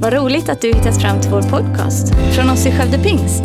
Vad 0.00 0.12
roligt 0.12 0.48
att 0.48 0.60
du 0.60 0.68
hittat 0.68 1.00
fram 1.00 1.20
till 1.20 1.30
vår 1.30 1.42
podcast 1.42 2.14
från 2.34 2.50
oss 2.50 2.66
i 2.66 2.70
Skövde 2.70 2.98
Pingst. 2.98 3.42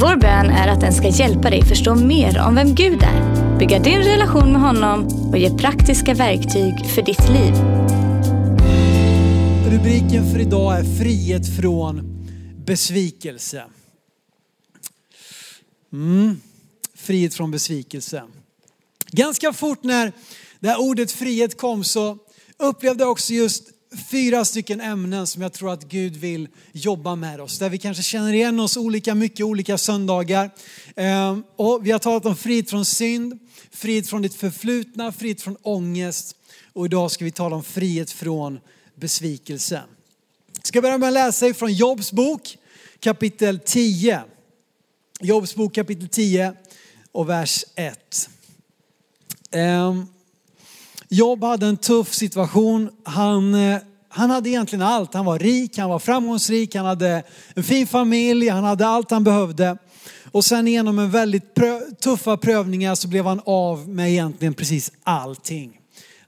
Vår 0.00 0.16
bön 0.16 0.46
är 0.50 0.68
att 0.68 0.80
den 0.80 0.92
ska 0.92 1.08
hjälpa 1.08 1.50
dig 1.50 1.64
förstå 1.64 1.94
mer 1.94 2.38
om 2.46 2.54
vem 2.54 2.74
Gud 2.74 3.02
är, 3.02 3.58
bygga 3.58 3.78
din 3.78 3.98
relation 3.98 4.52
med 4.52 4.60
honom 4.60 5.06
och 5.30 5.38
ge 5.38 5.50
praktiska 5.58 6.14
verktyg 6.14 6.86
för 6.94 7.02
ditt 7.02 7.28
liv. 7.28 7.54
Rubriken 9.72 10.32
för 10.32 10.38
idag 10.40 10.78
är 10.78 10.98
frihet 10.98 11.56
från 11.56 12.24
besvikelse. 12.66 13.64
Mm. 15.92 16.40
Frihet 16.94 17.34
från 17.34 17.50
besvikelse. 17.50 18.22
Ganska 19.10 19.52
fort 19.52 19.82
när 19.82 20.12
det 20.60 20.68
här 20.68 20.80
ordet 20.80 21.12
frihet 21.12 21.56
kom 21.56 21.84
så 21.84 22.18
upplevde 22.58 23.04
jag 23.04 23.10
också 23.10 23.32
just 23.32 23.64
fyra 23.96 24.44
stycken 24.44 24.80
ämnen 24.80 25.26
som 25.26 25.42
jag 25.42 25.52
tror 25.52 25.72
att 25.72 25.84
Gud 25.84 26.16
vill 26.16 26.48
jobba 26.72 27.14
med 27.14 27.40
oss. 27.40 27.58
Där 27.58 27.70
vi 27.70 27.78
kanske 27.78 28.02
känner 28.02 28.32
igen 28.32 28.60
oss 28.60 28.76
olika 28.76 29.14
mycket 29.14 29.46
olika 29.46 29.78
söndagar. 29.78 30.50
Ehm, 30.96 31.44
och 31.56 31.86
vi 31.86 31.90
har 31.90 31.98
talat 31.98 32.26
om 32.26 32.36
frihet 32.36 32.70
från 32.70 32.84
synd, 32.84 33.38
frihet 33.70 34.08
från 34.08 34.22
ditt 34.22 34.34
förflutna, 34.34 35.12
frihet 35.12 35.42
från 35.42 35.56
ångest. 35.62 36.36
Och 36.72 36.86
idag 36.86 37.10
ska 37.10 37.24
vi 37.24 37.30
tala 37.30 37.56
om 37.56 37.64
frihet 37.64 38.10
från 38.10 38.60
besvikelse. 38.94 39.82
Jag 40.56 40.66
ska 40.66 40.82
börja 40.82 40.98
med 40.98 41.06
att 41.06 41.12
läsa 41.12 41.54
från 41.54 41.72
Jobs 41.72 42.12
bok 42.12 42.56
kapitel 43.00 43.58
10. 43.58 44.22
Jobs 45.20 45.54
bok 45.54 45.74
kapitel 45.74 46.08
10 46.08 46.52
och 47.12 47.28
vers 47.28 47.64
1. 47.74 48.28
Jobb 51.08 51.44
hade 51.44 51.66
en 51.66 51.76
tuff 51.76 52.14
situation. 52.14 52.90
Han, 53.04 53.54
eh, 53.54 53.78
han 54.08 54.30
hade 54.30 54.48
egentligen 54.48 54.82
allt. 54.82 55.14
Han 55.14 55.24
var 55.24 55.38
rik, 55.38 55.78
han 55.78 55.90
var 55.90 55.98
framgångsrik, 55.98 56.74
han 56.74 56.86
hade 56.86 57.22
en 57.54 57.62
fin 57.62 57.86
familj, 57.86 58.48
han 58.48 58.64
hade 58.64 58.86
allt 58.86 59.10
han 59.10 59.24
behövde. 59.24 59.76
Och 60.32 60.44
sen 60.44 60.66
genom 60.66 60.98
en 60.98 61.10
väldigt 61.10 61.54
prö 61.54 61.80
tuffa 62.00 62.36
prövningar 62.36 62.94
så 62.94 63.08
blev 63.08 63.26
han 63.26 63.40
av 63.44 63.88
med 63.88 64.10
egentligen 64.10 64.54
precis 64.54 64.92
allting. 65.02 65.78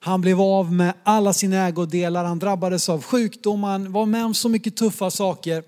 Han 0.01 0.21
blev 0.21 0.41
av 0.41 0.73
med 0.73 0.93
alla 1.03 1.33
sina 1.33 1.67
ägodelar, 1.67 2.25
han 2.25 2.39
drabbades 2.39 2.89
av 2.89 3.03
sjukdom, 3.03 3.63
han 3.63 3.93
var 3.93 4.07
med 4.07 4.25
om 4.25 4.35
så 4.35 4.49
mycket 4.49 4.77
tuffa 4.77 5.11
saker. 5.11 5.63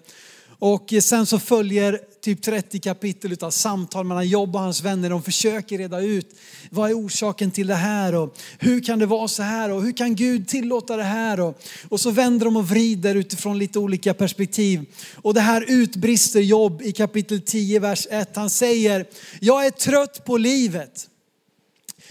Och 0.64 0.94
sen 1.00 1.26
så 1.26 1.38
följer 1.38 2.00
typ 2.20 2.42
30 2.42 2.80
kapitel 2.80 3.36
av 3.40 3.50
samtal 3.50 4.04
mellan 4.04 4.28
Jobb 4.28 4.56
och 4.56 4.62
hans 4.62 4.82
vänner. 4.82 5.10
De 5.10 5.22
försöker 5.22 5.78
reda 5.78 6.00
ut 6.00 6.36
vad 6.70 6.90
är 6.90 6.94
orsaken 6.94 7.50
till 7.50 7.66
det 7.66 7.74
här 7.74 8.14
och 8.14 8.36
hur 8.58 8.80
kan 8.80 8.98
det 8.98 9.06
vara 9.06 9.28
så 9.28 9.42
här 9.42 9.70
och 9.70 9.82
hur 9.82 9.92
kan 9.92 10.14
Gud 10.14 10.48
tillåta 10.48 10.96
det 10.96 11.02
här? 11.02 11.40
Och, 11.40 11.62
och 11.88 12.00
så 12.00 12.10
vänder 12.10 12.44
de 12.44 12.56
och 12.56 12.68
vrider 12.68 13.14
utifrån 13.14 13.58
lite 13.58 13.78
olika 13.78 14.14
perspektiv. 14.14 14.84
Och 15.14 15.34
det 15.34 15.40
här 15.40 15.64
utbrister 15.68 16.40
Jobb 16.40 16.82
i 16.82 16.92
kapitel 16.92 17.40
10, 17.40 17.80
vers 17.80 18.06
1. 18.10 18.36
Han 18.36 18.50
säger, 18.50 19.06
jag 19.40 19.66
är 19.66 19.70
trött 19.70 20.24
på 20.24 20.36
livet. 20.36 21.08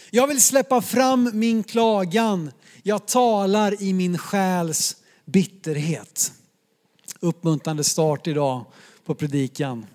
Jag 0.10 0.28
vill 0.28 0.42
släppa 0.42 0.82
fram 0.82 1.32
min 1.34 1.64
klagan. 1.64 2.52
Jag 2.84 3.08
talar 3.08 3.84
i 3.84 3.94
min 3.94 4.18
själs 4.18 4.96
bitterhet 5.26 6.32
uppmuntrande 7.22 7.84
start 7.84 8.28
idag 8.28 8.66
på 9.06 9.16
predikan. 9.16 9.86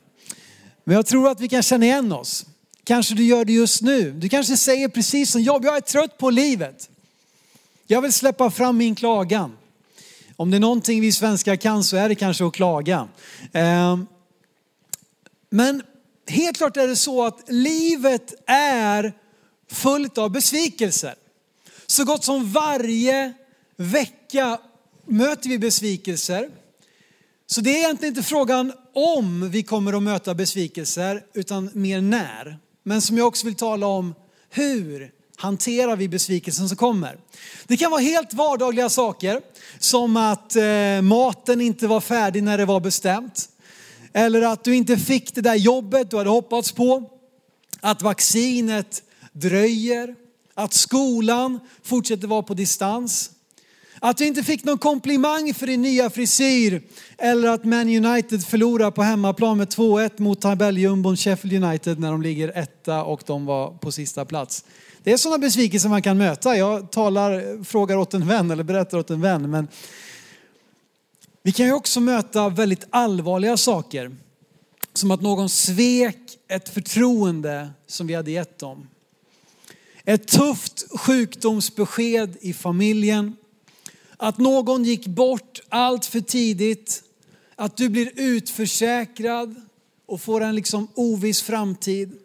Men 0.85 0.97
jag 0.97 1.07
tror 1.07 1.29
att 1.29 1.41
vi 1.41 1.49
kan 1.49 1.63
känna 1.63 1.87
igen 1.87 2.13
oss. 2.13 2.47
Kanske 2.85 3.15
du 3.15 3.25
gör 3.25 3.45
det 3.45 3.53
just 3.53 3.83
nu. 3.83 4.11
Du 4.11 4.29
kanske 4.29 4.57
säger 4.57 4.89
precis 4.89 5.31
som 5.31 5.43
jag, 5.43 5.65
jag 5.65 5.77
är 5.77 5.81
trött 5.81 6.19
på 6.19 6.31
livet. 6.31 6.91
Jag 7.87 8.03
vill 8.03 8.13
släppa 8.13 8.51
fram 8.51 8.77
min 8.77 8.95
klagan. 8.95 9.57
Om 10.37 10.51
det 10.51 10.57
är 10.57 10.61
någonting 10.61 11.01
vi 11.01 11.13
svenskar 11.13 11.57
kan 11.57 11.85
så 11.85 11.97
är 11.97 12.09
det 12.09 12.15
kanske 12.15 12.47
att 12.47 12.53
klaga. 12.53 13.09
Ehm, 13.53 14.07
men 15.51 15.83
helt 16.29 16.57
klart 16.57 16.77
är 16.77 16.89
det 16.89 16.97
så 16.97 17.25
att 17.25 17.45
livet 17.49 18.35
är 18.47 19.13
fullt 19.71 20.19
av 20.19 20.31
besvikelser. 20.31 21.15
Så 21.87 22.05
gott 22.05 22.25
som 22.25 22.53
varje 22.53 23.33
vecka 23.77 24.59
möter 25.05 25.49
vi 25.49 25.59
besvikelser. 25.59 26.51
Så 27.47 27.61
det 27.61 27.71
är 27.71 27.79
egentligen 27.79 28.13
inte 28.17 28.29
frågan 28.29 28.73
om 28.95 29.51
vi 29.51 29.63
kommer 29.63 29.93
att 29.93 30.03
möta 30.03 30.35
besvikelser, 30.35 31.25
utan 31.35 31.71
mer 31.73 32.01
när. 32.01 32.59
Men 32.83 33.03
som 33.03 33.19
jag 33.19 33.27
också 33.27 33.47
vill 33.47 33.55
tala 33.55 33.87
om, 33.87 34.15
hur 34.51 35.11
hanterar 35.37 35.97
vi 35.97 36.09
besvikelsen 36.09 36.69
som 36.69 36.77
kommer? 36.77 37.19
Det 37.67 37.77
kan 37.77 37.91
vara 37.91 38.01
helt 38.01 38.35
vardagliga 38.35 38.89
saker, 38.89 39.41
som 39.79 40.17
att 40.17 40.57
eh, 40.57 41.03
maten 41.03 41.61
inte 41.61 41.87
var 41.87 42.01
färdig 42.01 42.43
när 42.43 42.59
det 42.59 42.65
var 42.65 42.81
bestämt. 42.81 43.49
Eller 44.13 44.43
att 44.43 44.65
du 44.65 44.77
inte 44.77 44.97
fick 44.97 45.35
det 45.35 45.41
där 45.41 45.55
jobbet 45.55 46.11
du 46.11 46.17
hade 46.17 46.31
hoppats 46.31 46.73
på. 46.73 47.11
Att 47.81 48.03
vaccinet 48.03 49.03
dröjer. 49.33 50.15
Att 50.55 50.73
skolan 50.73 51.61
fortsätter 51.83 52.29
vara 52.29 52.43
på 52.43 52.55
distans. 52.55 53.31
Att 54.01 54.17
du 54.17 54.27
inte 54.27 54.43
fick 54.43 54.65
någon 54.65 54.79
komplimang 54.79 55.55
för 55.55 55.67
din 55.67 55.83
nya 55.83 56.11
frisyr 56.11 56.83
eller 57.19 57.49
att 57.49 57.65
Man 57.65 58.05
United 58.05 58.47
förlorar 58.47 58.91
på 58.91 59.03
hemmaplan 59.03 59.59
med 59.59 59.69
2-1 59.69 60.11
mot 60.17 60.41
tabelljumbon 60.41 61.17
Sheffield 61.17 61.65
United 61.65 61.99
när 61.99 62.11
de 62.11 62.23
ligger 62.23 62.59
etta 62.59 63.05
och 63.05 63.23
de 63.27 63.47
var 63.47 63.71
på 63.71 63.93
sista 63.93 64.25
plats. 64.25 64.65
Det 65.03 65.13
är 65.13 65.17
sådana 65.17 65.39
besvikelser 65.39 65.89
man 65.89 66.03
kan 66.03 66.19
möta. 66.19 66.57
Jag 66.57 66.91
talar, 66.91 67.65
frågar 67.65 67.97
åt 67.97 68.15
en 68.15 68.29
vän 68.29 68.51
eller 68.51 68.65
berättar 68.65 68.99
åt 68.99 69.11
en 69.11 69.21
vän. 69.21 69.51
Men 69.51 69.69
vi 71.43 71.53
kan 71.53 71.67
ju 71.67 71.73
också 71.73 72.01
möta 72.01 72.49
väldigt 72.49 72.87
allvarliga 72.91 73.57
saker. 73.57 74.17
Som 74.93 75.11
att 75.11 75.23
någon 75.23 75.49
svek 75.49 76.39
ett 76.49 76.69
förtroende 76.69 77.71
som 77.87 78.07
vi 78.07 78.15
hade 78.15 78.31
gett 78.31 78.59
dem. 78.59 78.89
Ett 80.05 80.29
tufft 80.29 80.85
sjukdomsbesked 81.01 82.37
i 82.41 82.53
familjen 82.53 83.37
att 84.17 84.39
någon 84.39 84.85
gick 84.85 85.07
bort 85.07 85.61
allt 85.69 86.07
för 86.07 86.21
tidigt, 86.21 87.03
att 87.57 87.77
du 87.77 87.89
blir 87.89 88.13
utförsäkrad 88.17 89.55
och 90.07 90.21
får 90.21 90.41
en 90.41 90.55
liksom 90.55 90.89
oviss 90.95 91.43
framtid. 91.43 92.19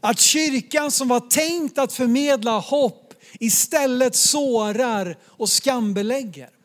Att 0.00 0.20
kyrkan 0.20 0.90
som 0.90 1.08
var 1.08 1.20
tänkt 1.20 1.78
att 1.78 1.92
förmedla 1.92 2.58
hopp 2.58 3.14
istället 3.40 4.16
sårar 4.16 5.18
och 5.24 5.48
skambelägger. 5.48 6.55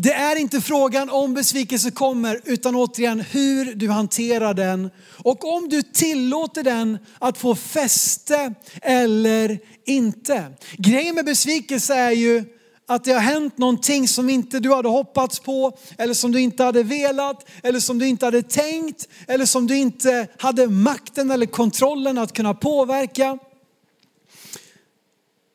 Det 0.00 0.12
är 0.12 0.36
inte 0.36 0.60
frågan 0.60 1.10
om 1.10 1.34
besvikelse 1.34 1.90
kommer 1.90 2.40
utan 2.44 2.74
återigen 2.74 3.20
hur 3.20 3.74
du 3.74 3.88
hanterar 3.88 4.54
den 4.54 4.90
och 5.16 5.54
om 5.54 5.68
du 5.68 5.82
tillåter 5.82 6.62
den 6.62 6.98
att 7.18 7.38
få 7.38 7.54
fäste 7.54 8.54
eller 8.82 9.58
inte. 9.86 10.52
Grejen 10.76 11.14
med 11.14 11.24
besvikelse 11.24 11.94
är 11.94 12.10
ju 12.10 12.44
att 12.86 13.04
det 13.04 13.12
har 13.12 13.20
hänt 13.20 13.58
någonting 13.58 14.08
som 14.08 14.30
inte 14.30 14.58
du 14.58 14.74
hade 14.74 14.88
hoppats 14.88 15.40
på 15.40 15.78
eller 15.98 16.14
som 16.14 16.32
du 16.32 16.40
inte 16.40 16.64
hade 16.64 16.82
velat 16.82 17.48
eller 17.62 17.80
som 17.80 17.98
du 17.98 18.06
inte 18.06 18.24
hade 18.24 18.42
tänkt 18.42 19.08
eller 19.26 19.46
som 19.46 19.66
du 19.66 19.76
inte 19.76 20.28
hade 20.38 20.66
makten 20.66 21.30
eller 21.30 21.46
kontrollen 21.46 22.18
att 22.18 22.32
kunna 22.32 22.54
påverka. 22.54 23.38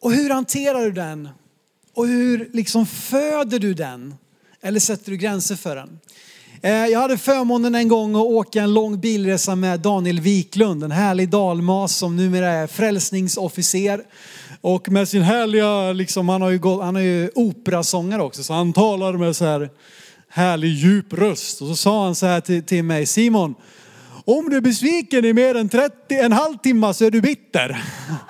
Och 0.02 0.14
hur 0.14 0.30
hanterar 0.30 0.86
du 0.86 0.92
den? 0.92 1.30
Och 1.94 2.08
hur 2.08 2.50
liksom 2.54 2.86
föder 2.86 3.60
du 3.60 3.74
den? 3.74 4.16
Eller 4.66 4.80
sätter 4.80 5.12
du 5.12 5.18
gränser 5.18 5.56
för 5.56 5.76
den? 5.76 6.00
Eh, 6.62 6.72
jag 6.72 7.00
hade 7.00 7.18
förmånen 7.18 7.76
en 7.76 7.88
gång 7.88 8.16
att 8.16 8.22
åka 8.22 8.62
en 8.62 8.74
lång 8.74 9.00
bilresa 9.00 9.56
med 9.56 9.80
Daniel 9.80 10.20
Wiklund, 10.20 10.84
en 10.84 10.92
härlig 10.92 11.30
dalmas 11.30 11.96
som 11.96 12.16
numera 12.16 12.52
är 12.52 12.68
frälsningsofficer. 12.68 14.04
Och 14.62 14.90
med 14.90 15.10
sin 15.10 15.22
härliga, 15.22 15.92
liksom, 15.92 16.30
han 16.30 16.42
har 16.42 16.50
ju, 16.50 16.82
han 16.82 16.96
är 16.96 17.02
ju 17.02 17.30
operasångare 17.36 18.22
också, 18.22 18.44
så 18.44 18.54
han 18.54 18.74
talar 18.74 19.14
med 19.14 19.36
så 19.36 19.46
här 19.46 19.70
härlig 20.30 20.70
djup 20.70 21.14
röst. 21.14 21.62
Och 21.62 21.68
så 21.68 21.76
sa 21.76 22.06
han 22.06 22.16
så 22.16 22.26
här 22.26 22.42
till, 22.42 22.64
till 22.64 22.84
mig, 22.84 23.06
Simon, 23.06 23.56
om 24.26 24.50
du 24.50 24.58
är 24.58 24.62
besviken 24.62 25.26
i 25.26 25.34
mer 25.34 25.56
än 25.56 25.70
30, 25.70 25.96
en 26.10 26.32
halvtimme 26.32 26.94
så 26.94 27.06
är 27.06 27.12
du 27.12 27.22
bitter. 27.22 27.84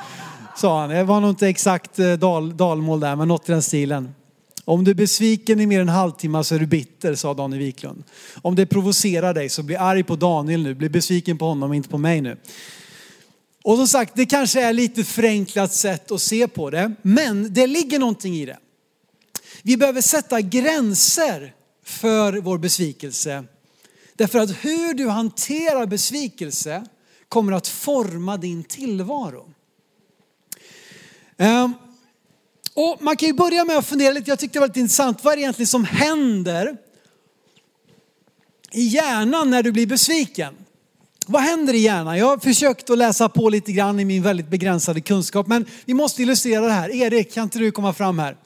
Sa 0.55 0.79
han. 0.79 0.89
Det 0.89 1.03
var 1.03 1.19
nog 1.19 1.29
inte 1.29 1.47
exakt 1.47 1.99
eh, 1.99 2.13
dal, 2.13 2.57
dalmål 2.57 2.99
där, 2.99 3.15
men 3.15 3.27
något 3.27 3.49
i 3.49 3.51
den 3.51 3.61
stilen. 3.61 4.13
Om 4.65 4.83
du 4.83 4.91
är 4.91 4.95
besviken 4.95 5.59
i 5.59 5.65
mer 5.65 5.81
än 5.81 5.89
en 5.89 5.95
halvtimme 5.95 6.43
så 6.43 6.55
är 6.55 6.59
du 6.59 6.65
bitter, 6.65 7.15
sa 7.15 7.33
Daniel 7.33 7.63
Wiklund. 7.63 8.03
Om 8.41 8.55
det 8.55 8.65
provocerar 8.65 9.33
dig 9.33 9.49
så 9.49 9.63
bli 9.63 9.75
arg 9.75 10.03
på 10.03 10.15
Daniel 10.15 10.63
nu, 10.63 10.73
bli 10.73 10.89
besviken 10.89 11.37
på 11.37 11.45
honom, 11.45 11.73
inte 11.73 11.89
på 11.89 11.97
mig 11.97 12.21
nu. 12.21 12.37
Och 13.63 13.77
som 13.77 13.87
sagt, 13.87 14.15
det 14.15 14.25
kanske 14.25 14.61
är 14.61 14.73
lite 14.73 15.03
förenklat 15.03 15.73
sätt 15.73 16.11
att 16.11 16.21
se 16.21 16.47
på 16.47 16.69
det, 16.69 16.93
men 17.01 17.53
det 17.53 17.67
ligger 17.67 17.99
någonting 17.99 18.35
i 18.35 18.45
det. 18.45 18.57
Vi 19.61 19.77
behöver 19.77 20.01
sätta 20.01 20.41
gränser 20.41 21.53
för 21.83 22.33
vår 22.33 22.57
besvikelse. 22.57 23.43
Därför 24.15 24.39
att 24.39 24.49
hur 24.65 24.93
du 24.93 25.07
hanterar 25.07 25.85
besvikelse 25.85 26.85
kommer 27.29 27.51
att 27.51 27.67
forma 27.67 28.37
din 28.37 28.63
tillvaro. 28.63 29.49
Ehm, 31.37 31.73
och 32.73 32.97
man 32.99 33.15
kan 33.15 33.27
ju 33.27 33.33
börja 33.33 33.65
med 33.65 33.77
att 33.77 33.87
fundera 33.87 34.13
lite, 34.13 34.31
jag 34.31 34.39
tyckte 34.39 34.55
det 34.55 34.59
var 34.59 34.67
lite 34.67 34.79
intressant, 34.79 35.23
vad 35.23 35.33
är 35.33 35.37
det 35.37 35.41
egentligen 35.41 35.67
som 35.67 35.85
händer 35.85 36.77
i 38.71 38.83
hjärnan 38.83 39.49
när 39.49 39.63
du 39.63 39.71
blir 39.71 39.87
besviken? 39.87 40.53
Vad 41.27 41.41
händer 41.41 41.73
i 41.73 41.77
hjärnan? 41.77 42.17
Jag 42.17 42.25
har 42.25 42.37
försökt 42.37 42.89
att 42.89 42.97
läsa 42.97 43.29
på 43.29 43.49
lite 43.49 43.71
grann 43.71 43.99
i 43.99 44.05
min 44.05 44.23
väldigt 44.23 44.47
begränsade 44.49 45.01
kunskap, 45.01 45.47
men 45.47 45.65
vi 45.85 45.93
måste 45.93 46.21
illustrera 46.21 46.65
det 46.65 46.71
här. 46.71 46.89
Erik, 46.89 47.33
kan 47.33 47.43
inte 47.43 47.59
du 47.59 47.71
komma 47.71 47.93
fram 47.93 48.19
här? 48.19 48.37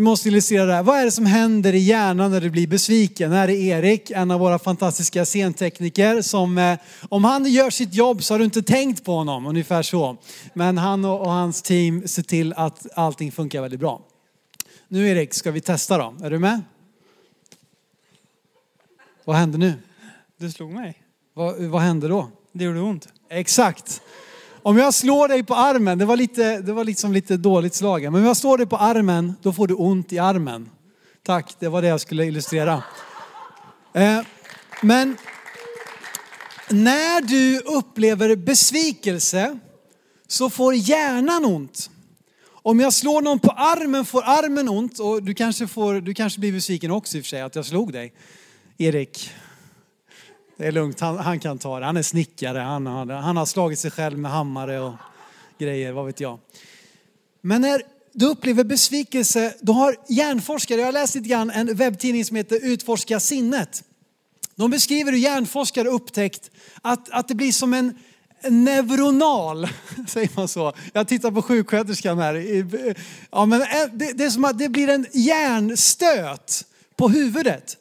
Vi 0.00 0.04
måste 0.04 0.28
illustrera 0.28 0.64
det 0.64 0.74
här. 0.74 0.82
Vad 0.82 0.98
är 0.98 1.04
det 1.04 1.10
som 1.10 1.26
händer 1.26 1.72
i 1.72 1.78
hjärnan 1.78 2.30
när 2.30 2.40
du 2.40 2.50
blir 2.50 2.66
besviken? 2.66 3.32
Här 3.32 3.50
är 3.50 3.54
Erik, 3.54 4.10
en 4.10 4.30
av 4.30 4.40
våra 4.40 4.58
fantastiska 4.58 5.24
scentekniker 5.24 6.22
som, 6.22 6.58
eh, 6.58 6.78
om 7.08 7.24
han 7.24 7.44
gör 7.44 7.70
sitt 7.70 7.94
jobb 7.94 8.22
så 8.22 8.34
har 8.34 8.38
du 8.38 8.44
inte 8.44 8.62
tänkt 8.62 9.04
på 9.04 9.12
honom, 9.12 9.46
ungefär 9.46 9.82
så. 9.82 10.16
Men 10.54 10.78
han 10.78 11.04
och, 11.04 11.30
hans 11.30 11.62
team 11.62 12.08
ser 12.08 12.22
till 12.22 12.52
att 12.52 12.86
allting 12.94 13.32
funkar 13.32 13.62
väldigt 13.62 13.80
bra. 13.80 14.02
Nu 14.88 15.08
Erik, 15.08 15.34
ska 15.34 15.50
vi 15.50 15.60
testa 15.60 15.98
då? 15.98 16.14
Är 16.22 16.30
du 16.30 16.38
med? 16.38 16.60
Vad 19.24 19.36
händer 19.36 19.58
nu? 19.58 19.74
Du 20.36 20.50
slog 20.50 20.72
mig. 20.72 21.02
Vad, 21.34 21.56
vad 21.56 21.82
händer 21.82 22.08
då? 22.08 22.28
Det 22.52 22.64
gjorde 22.64 22.80
ont. 22.80 23.08
Exakt. 23.30 24.02
Om 24.62 24.78
jag 24.78 24.94
slår 24.94 25.28
dig 25.28 25.42
på 25.42 25.54
armen, 25.54 25.98
det 25.98 26.04
var, 26.04 26.16
lite, 26.16 26.60
det 26.60 26.72
var 26.72 26.84
liksom 26.84 27.12
lite 27.12 27.36
dåligt 27.36 27.74
slagen, 27.74 28.12
men 28.12 28.20
om 28.20 28.26
jag 28.26 28.36
slår 28.36 28.58
dig 28.58 28.66
på 28.66 28.76
armen, 28.76 29.34
då 29.42 29.52
får 29.52 29.66
du 29.66 29.74
ont 29.74 30.12
i 30.12 30.18
armen. 30.18 30.70
Tack, 31.22 31.54
det 31.58 31.68
var 31.68 31.82
det 31.82 31.88
jag 31.88 32.00
skulle 32.00 32.24
illustrera. 32.24 32.82
Eh, 33.92 34.20
men 34.82 35.16
när 36.68 37.20
du 37.20 37.58
upplever 37.58 38.36
besvikelse 38.36 39.58
så 40.28 40.50
får 40.50 40.74
hjärnan 40.74 41.44
ont. 41.44 41.90
Om 42.46 42.80
jag 42.80 42.92
slår 42.92 43.22
någon 43.22 43.38
på 43.38 43.50
armen 43.50 44.04
får 44.04 44.22
armen 44.22 44.68
ont 44.68 44.98
och 44.98 45.22
du 45.22 45.34
kanske, 45.34 45.66
får, 45.66 45.94
du 45.94 46.14
kanske 46.14 46.40
blir 46.40 46.52
besviken 46.52 46.90
också 46.90 47.16
i 47.16 47.20
och 47.20 47.24
för 47.24 47.28
sig 47.28 47.40
att 47.40 47.56
jag 47.56 47.66
slog 47.66 47.92
dig. 47.92 48.12
Erik, 48.78 49.30
det 50.60 50.66
är 50.66 50.72
lugnt, 50.72 51.00
han, 51.00 51.18
han 51.18 51.40
kan 51.40 51.58
ta 51.58 51.80
det. 51.80 51.86
Han 51.86 51.96
är 51.96 52.02
snickare, 52.02 52.58
han, 52.58 52.86
han, 52.86 53.10
han 53.10 53.36
har 53.36 53.46
slagit 53.46 53.78
sig 53.78 53.90
själv 53.90 54.18
med 54.18 54.30
hammare 54.30 54.80
och 54.80 54.94
grejer, 55.58 55.92
vad 55.92 56.06
vet 56.06 56.20
jag. 56.20 56.38
Men 57.40 57.60
när 57.60 57.82
du 58.12 58.26
upplever 58.26 58.64
besvikelse, 58.64 59.54
då 59.60 59.72
har 59.72 59.96
hjärnforskare, 60.08 60.78
jag 60.80 60.86
har 60.86 60.92
läst 60.92 61.14
lite 61.14 61.28
grann 61.28 61.50
en 61.50 61.74
webbtidning 61.74 62.24
som 62.24 62.36
heter 62.36 62.64
Utforska 62.64 63.20
sinnet. 63.20 63.84
De 64.54 64.70
beskriver 64.70 65.12
hur 65.12 65.18
hjärnforskare 65.18 65.88
upptäckt 65.88 66.50
att, 66.82 67.10
att 67.10 67.28
det 67.28 67.34
blir 67.34 67.52
som 67.52 67.74
en 67.74 67.98
neuronal, 68.48 69.68
säger 70.08 70.30
man 70.36 70.48
så? 70.48 70.72
Jag 70.92 71.08
tittar 71.08 71.30
på 71.30 71.42
sjuksköterskan 71.42 72.18
här. 72.18 72.34
Ja, 73.30 73.46
men 73.46 73.60
eh, 73.60 73.66
det, 73.92 74.12
det 74.12 74.24
är 74.24 74.30
som 74.30 74.44
att 74.44 74.58
det 74.58 74.68
blir 74.68 74.88
en 74.88 75.06
hjärnstöt 75.12 76.64
på 76.96 77.08
huvudet 77.08 77.76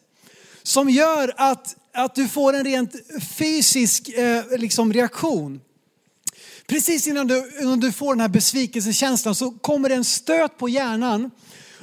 som 0.63 0.89
gör 0.89 1.33
att 1.37 1.75
att 2.03 2.15
du 2.15 2.27
får 2.27 2.53
en 2.53 2.63
rent 2.63 2.95
fysisk 3.37 4.09
eh, 4.09 4.43
liksom 4.57 4.93
reaktion. 4.93 5.61
Precis 6.67 7.07
innan 7.07 7.27
du, 7.27 7.51
innan 7.61 7.79
du 7.79 7.91
får 7.91 8.13
den 8.13 8.21
här 8.21 8.27
besvikelsekänslan 8.27 9.35
så 9.35 9.51
kommer 9.51 9.89
det 9.89 9.95
en 9.95 10.03
stöt 10.03 10.57
på 10.57 10.69
hjärnan 10.69 11.31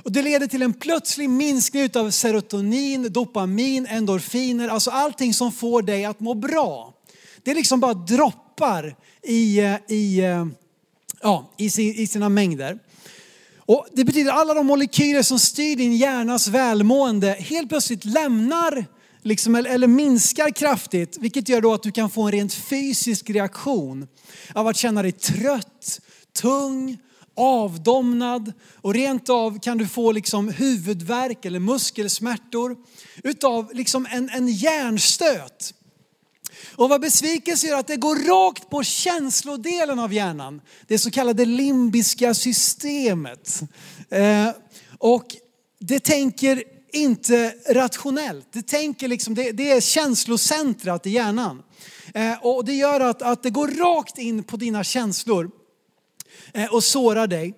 och 0.07 0.13
det 0.13 0.23
leder 0.23 0.47
till 0.47 0.63
en 0.63 0.73
plötslig 0.73 1.31
minskning 1.31 1.91
av 1.95 2.11
serotonin, 2.11 3.13
dopamin, 3.13 3.87
endorfiner, 3.87 4.69
alltså 4.69 4.91
allting 4.91 5.35
som 5.35 5.53
får 5.53 5.83
dig 5.83 6.05
att 6.05 6.21
må 6.21 6.35
bra. 6.35 6.95
Det 7.43 7.51
är 7.51 7.55
liksom 7.55 7.81
bara 7.81 7.95
droppar 7.95 8.97
i, 9.23 9.59
eh, 9.59 9.77
i, 9.89 10.19
eh, 10.19 10.47
ja, 11.23 11.51
i, 11.57 12.07
sina 12.07 12.29
mängder. 12.29 12.79
Och 13.59 13.87
det 13.93 14.05
betyder 14.05 14.33
att 14.33 14.39
alla 14.39 14.55
de 14.55 14.67
molekyler 14.67 15.23
som 15.23 15.39
styr 15.39 15.77
din 15.77 15.97
hjärnas 15.97 16.49
välmående 16.49 17.31
helt 17.33 17.69
plötsligt 17.69 18.05
lämnar 18.05 18.87
liksom, 19.27 19.55
eller 19.55 19.87
minskar 19.87 20.51
kraftigt, 20.51 21.17
vilket 21.21 21.49
gör 21.49 21.61
då 21.61 21.75
att 21.75 21.83
du 21.83 21.93
kan 21.93 22.11
få 22.11 22.23
en 22.23 22.33
rent 22.33 22.55
fysisk 22.55 23.31
reaktion 23.31 24.09
av 24.55 24.67
att 24.67 24.77
känna 24.77 25.03
dig 25.03 25.13
trött, 25.13 26.01
tung, 26.41 26.99
avdomnad 27.37 28.53
och 28.75 28.95
rent 28.95 29.29
av 29.29 29.59
kan 29.61 29.79
du 29.79 29.87
få 29.87 30.13
liksom 30.13 30.49
huvudvärk 30.49 31.45
eller 31.45 31.59
muskelsmärtor 31.59 32.77
utav 33.25 33.71
liksom 33.75 34.07
en, 34.11 34.31
en 34.31 34.49
hjärnstöt. 34.49 35.75
Och 36.77 36.89
vad 36.89 37.01
besvikelse 37.01 37.67
gör 37.67 37.79
att 37.79 37.87
det 37.87 37.97
går 37.97 38.17
rakt 38.17 38.71
på 38.71 38.83
känslodelen 38.83 39.99
av 39.99 40.13
hjärnan, 40.13 40.61
det 40.87 40.99
så 40.99 41.11
kallade 41.11 41.45
limbiska 41.45 42.35
systemet. 42.35 43.63
Eh, 44.11 44.51
och 44.99 45.27
det 45.79 46.01
tänker 46.01 46.76
inte 46.97 47.55
rationellt. 47.69 48.49
Det, 48.53 48.63
tänker 48.63 49.09
liksom, 49.09 49.35
det, 49.35 49.53
det 49.53 49.71
är 49.71 49.81
känslocentrat 49.81 51.07
i 51.07 51.11
hjärnan. 51.11 51.63
Eh, 52.15 52.47
och 52.47 52.65
det 52.65 52.73
gör 52.73 53.01
att, 53.01 53.23
att 53.23 53.43
det 53.43 53.51
går 53.51 53.69
rakt 53.69 54.19
in 54.19 54.43
på 54.43 54.57
dina 54.57 54.85
känslor 54.85 55.51
eh, 56.55 56.75
och 56.75 56.85
sårar 56.85 57.27
dig. 57.27 57.55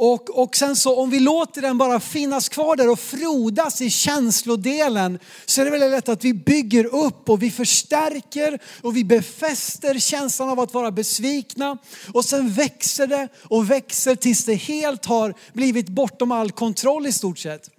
Och, 0.00 0.42
och 0.42 0.56
sen 0.56 0.76
så 0.76 1.00
om 1.00 1.10
vi 1.10 1.20
låter 1.20 1.62
den 1.62 1.78
bara 1.78 2.00
finnas 2.00 2.48
kvar 2.48 2.76
där 2.76 2.90
och 2.90 3.00
frodas 3.00 3.80
i 3.80 3.90
känslodelen 3.90 5.18
så 5.46 5.60
är 5.60 5.64
det 5.64 5.70
väldigt 5.70 5.90
lätt 5.90 6.08
att 6.08 6.24
vi 6.24 6.34
bygger 6.34 6.84
upp 6.84 7.28
och 7.28 7.42
vi 7.42 7.50
förstärker 7.50 8.58
och 8.82 8.96
vi 8.96 9.04
befäster 9.04 9.98
känslan 9.98 10.48
av 10.48 10.60
att 10.60 10.74
vara 10.74 10.90
besvikna. 10.90 11.78
Och 12.14 12.24
sen 12.24 12.52
växer 12.52 13.06
det 13.06 13.28
och 13.42 13.70
växer 13.70 14.14
tills 14.14 14.44
det 14.44 14.54
helt 14.54 15.06
har 15.06 15.34
blivit 15.52 15.88
bortom 15.88 16.32
all 16.32 16.50
kontroll 16.50 17.06
i 17.06 17.12
stort 17.12 17.38
sett. 17.38 17.77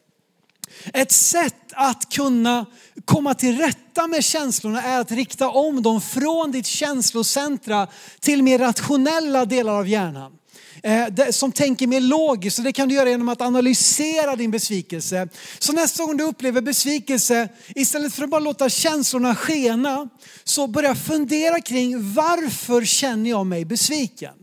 Ett 0.93 1.11
sätt 1.11 1.55
att 1.71 2.13
kunna 2.13 2.65
komma 3.05 3.33
till 3.33 3.57
rätta 3.57 4.07
med 4.07 4.23
känslorna 4.23 4.83
är 4.83 4.99
att 4.99 5.11
rikta 5.11 5.49
om 5.49 5.81
dem 5.81 6.01
från 6.01 6.51
ditt 6.51 6.65
känslocentra 6.65 7.87
till 8.19 8.43
mer 8.43 8.59
rationella 8.59 9.45
delar 9.45 9.73
av 9.73 9.87
hjärnan 9.87 10.31
eh, 10.83 11.29
som 11.31 11.51
tänker 11.51 11.87
mer 11.87 12.01
logiskt. 12.01 12.57
Och 12.57 12.65
det 12.65 12.71
kan 12.71 12.89
du 12.89 12.95
göra 12.95 13.09
genom 13.09 13.29
att 13.29 13.41
analysera 13.41 14.35
din 14.35 14.51
besvikelse. 14.51 15.27
Så 15.59 15.73
nästa 15.73 16.05
gång 16.05 16.17
du 16.17 16.23
upplever 16.23 16.61
besvikelse, 16.61 17.49
istället 17.75 18.13
för 18.13 18.23
att 18.23 18.29
bara 18.29 18.39
låta 18.39 18.69
känslorna 18.69 19.35
skena, 19.35 20.09
så 20.43 20.67
börja 20.67 20.95
fundera 20.95 21.61
kring 21.61 22.13
varför 22.13 22.85
känner 22.85 23.29
jag 23.29 23.45
mig 23.45 23.65
besviken? 23.65 24.33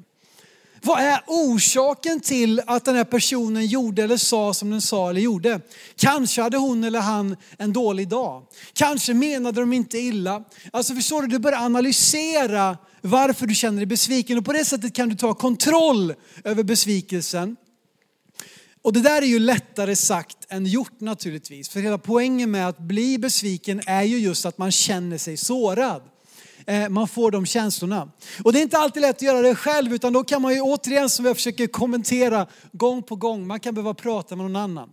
Vad 0.87 1.01
är 1.01 1.21
orsaken 1.27 2.21
till 2.21 2.63
att 2.67 2.85
den 2.85 2.97
här 2.97 3.05
personen 3.05 3.67
gjorde 3.67 4.03
eller 4.03 4.17
sa 4.17 4.55
som 4.55 4.71
den 4.71 4.83
sa 4.83 5.11
eller 5.11 5.21
gjorde? 5.21 5.61
Kanske 5.97 6.43
hade 6.43 6.57
hon 6.57 6.85
eller 6.85 7.01
han 7.01 7.37
en 7.59 7.73
dålig 7.73 8.09
dag. 8.09 8.43
Kanske 8.73 9.15
menade 9.15 9.61
de 9.61 9.73
inte 9.73 9.99
illa. 9.99 10.45
Alltså 10.73 10.95
förstår 10.95 11.23
du, 11.23 11.29
du 11.29 11.39
börjar 11.39 11.59
analysera 11.59 12.79
varför 13.01 13.47
du 13.47 13.55
känner 13.55 13.77
dig 13.77 13.87
besviken 13.87 14.39
och 14.39 14.45
på 14.45 14.53
det 14.53 14.65
sättet 14.65 14.95
kan 14.95 15.09
du 15.09 15.17
ta 15.17 15.35
kontroll 15.35 16.15
över 16.45 16.63
besvikelsen. 16.63 17.57
Och 18.83 18.93
det 18.93 19.01
där 19.01 19.23
är 19.23 19.27
ju 19.27 19.39
lättare 19.39 19.97
sagt 19.97 20.37
än 20.49 20.67
gjort 20.67 21.01
naturligtvis. 21.01 21.69
För 21.69 21.81
hela 21.81 21.99
poängen 21.99 22.51
med 22.51 22.69
att 22.69 22.79
bli 22.79 23.19
besviken 23.19 23.83
är 23.87 24.03
ju 24.03 24.19
just 24.19 24.47
att 24.47 24.59
man 24.59 24.73
känner 24.73 25.19
sig 25.19 25.37
sårad. 25.37 26.03
Eh, 26.67 26.89
man 26.89 27.09
får 27.09 27.31
de 27.31 27.47
känslorna. 27.47 28.09
Och 28.45 28.53
det 28.53 28.59
är 28.59 28.63
inte 28.63 28.79
alltid 28.79 29.01
lätt 29.01 29.17
att 29.17 29.23
göra 29.23 29.43
det 29.43 29.55
själv 29.55 29.95
utan 29.95 30.13
då 30.13 30.25
kan 30.25 30.43
man 30.43 30.55
ju 30.55 30.61
återigen 30.61 31.09
som 31.09 31.25
jag 31.25 31.37
försöker 31.37 31.67
kommentera 31.67 32.47
gång 32.73 33.03
på 33.03 33.17
gång, 33.17 33.47
man 33.47 33.61
kan 33.61 33.75
behöva 33.75 33.95
prata 33.95 34.37
med 34.37 34.45
någon 34.45 34.57
annan. 34.57 34.89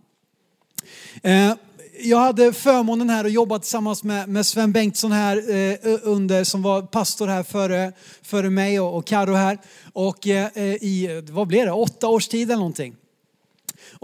Eh, 1.22 1.54
jag 2.00 2.18
hade 2.18 2.52
förmånen 2.52 3.10
här 3.10 3.24
att 3.24 3.32
jobba 3.32 3.58
tillsammans 3.58 4.02
med, 4.02 4.28
med 4.28 4.46
Sven 4.46 4.72
Bengtsson 4.72 5.12
här 5.12 5.36
eh, 5.36 5.98
under, 6.02 6.44
som 6.44 6.62
var 6.62 6.82
pastor 6.82 7.26
här 7.26 7.42
före, 7.42 7.92
före 8.22 8.50
mig 8.50 8.80
och, 8.80 8.96
och 8.96 9.06
Karo 9.06 9.34
här. 9.34 9.58
Och 9.92 10.26
i, 10.26 11.22
vad 11.30 11.46
blev 11.46 11.66
det, 11.66 11.72
åtta 11.72 12.08
års 12.08 12.28
tid 12.28 12.50
eller 12.50 12.56
någonting. 12.56 12.94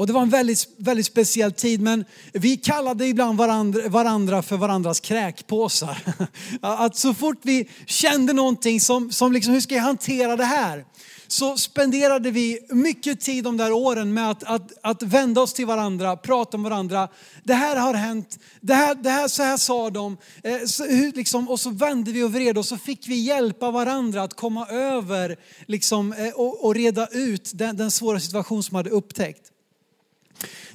Och 0.00 0.06
det 0.06 0.12
var 0.12 0.22
en 0.22 0.30
väldigt, 0.30 0.68
väldigt 0.76 1.06
speciell 1.06 1.52
tid, 1.52 1.80
men 1.80 2.04
vi 2.32 2.56
kallade 2.56 3.06
ibland 3.06 3.38
varandra, 3.38 3.88
varandra 3.88 4.42
för 4.42 4.56
varandras 4.56 5.00
kräkpåsar. 5.00 5.98
Att 6.60 6.96
så 6.96 7.14
fort 7.14 7.38
vi 7.42 7.68
kände 7.86 8.32
någonting 8.32 8.80
som, 8.80 9.12
som 9.12 9.32
liksom, 9.32 9.54
hur 9.54 9.60
ska 9.60 9.74
jag 9.74 9.82
hantera 9.82 10.36
det 10.36 10.44
här? 10.44 10.84
Så 11.28 11.56
spenderade 11.56 12.30
vi 12.30 12.58
mycket 12.70 13.20
tid 13.20 13.44
de 13.44 13.56
där 13.56 13.72
åren 13.72 14.14
med 14.14 14.30
att, 14.30 14.42
att, 14.44 14.72
att 14.82 15.02
vända 15.02 15.40
oss 15.40 15.54
till 15.54 15.66
varandra, 15.66 16.16
prata 16.16 16.56
om 16.56 16.62
varandra. 16.62 17.08
Det 17.44 17.54
här 17.54 17.76
har 17.76 17.94
hänt, 17.94 18.38
det 18.60 18.74
här, 18.74 18.94
det 18.94 19.10
här, 19.10 19.28
så 19.28 19.42
här 19.42 19.56
sa 19.56 19.90
de. 19.90 20.16
Eh, 20.42 20.58
så, 20.66 20.84
liksom, 21.14 21.48
och 21.48 21.60
så 21.60 21.70
vände 21.70 22.12
vi 22.12 22.22
och 22.22 22.32
vred 22.32 22.58
och 22.58 22.66
så 22.66 22.76
fick 22.76 23.08
vi 23.08 23.20
hjälpa 23.20 23.70
varandra 23.70 24.22
att 24.22 24.34
komma 24.34 24.66
över 24.66 25.36
liksom, 25.66 26.12
eh, 26.12 26.30
och, 26.30 26.64
och 26.64 26.74
reda 26.74 27.06
ut 27.06 27.50
den, 27.54 27.76
den 27.76 27.90
svåra 27.90 28.20
situation 28.20 28.62
som 28.62 28.74
hade 28.74 28.90
upptäckt. 28.90 29.50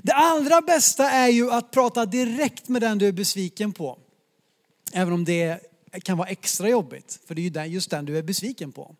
Det 0.01 0.13
allra 0.13 0.61
bästa 0.61 1.09
är 1.09 1.27
ju 1.27 1.51
att 1.51 1.71
prata 1.71 2.05
direkt 2.05 2.67
med 2.67 2.81
den 2.81 2.97
du 2.97 3.07
är 3.07 3.11
besviken 3.11 3.73
på. 3.73 3.97
Även 4.93 5.13
om 5.13 5.25
det 5.25 5.59
kan 6.03 6.17
vara 6.17 6.27
extra 6.27 6.69
jobbigt, 6.69 7.19
för 7.27 7.35
det 7.35 7.41
är 7.41 7.65
ju 7.65 7.73
just 7.73 7.89
den 7.89 8.05
du 8.05 8.17
är 8.17 8.23
besviken 8.23 8.71
på. 8.71 8.95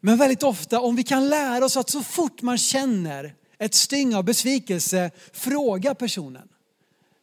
Men 0.00 0.16
väldigt 0.18 0.42
ofta, 0.42 0.80
om 0.80 0.96
vi 0.96 1.02
kan 1.02 1.28
lära 1.28 1.64
oss 1.64 1.76
att 1.76 1.90
så 1.90 2.02
fort 2.02 2.42
man 2.42 2.58
känner 2.58 3.34
ett 3.58 3.74
styng 3.74 4.14
av 4.14 4.24
besvikelse, 4.24 5.10
fråga 5.32 5.94
personen. 5.94 6.48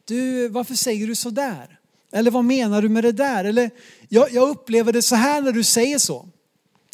Du, 0.04 0.48
varför 0.48 0.74
säger 0.74 1.06
du 1.06 1.14
så 1.14 1.30
där? 1.30 1.78
Eller 2.12 2.30
vad 2.30 2.44
menar 2.44 2.82
du 2.82 2.88
med 2.88 3.04
det 3.04 3.12
där? 3.12 3.44
Eller 3.44 3.70
jag, 4.08 4.32
jag 4.32 4.48
upplever 4.48 4.92
det 4.92 5.02
så 5.02 5.16
här 5.16 5.40
när 5.40 5.52
du 5.52 5.64
säger 5.64 5.98
så. 5.98 6.28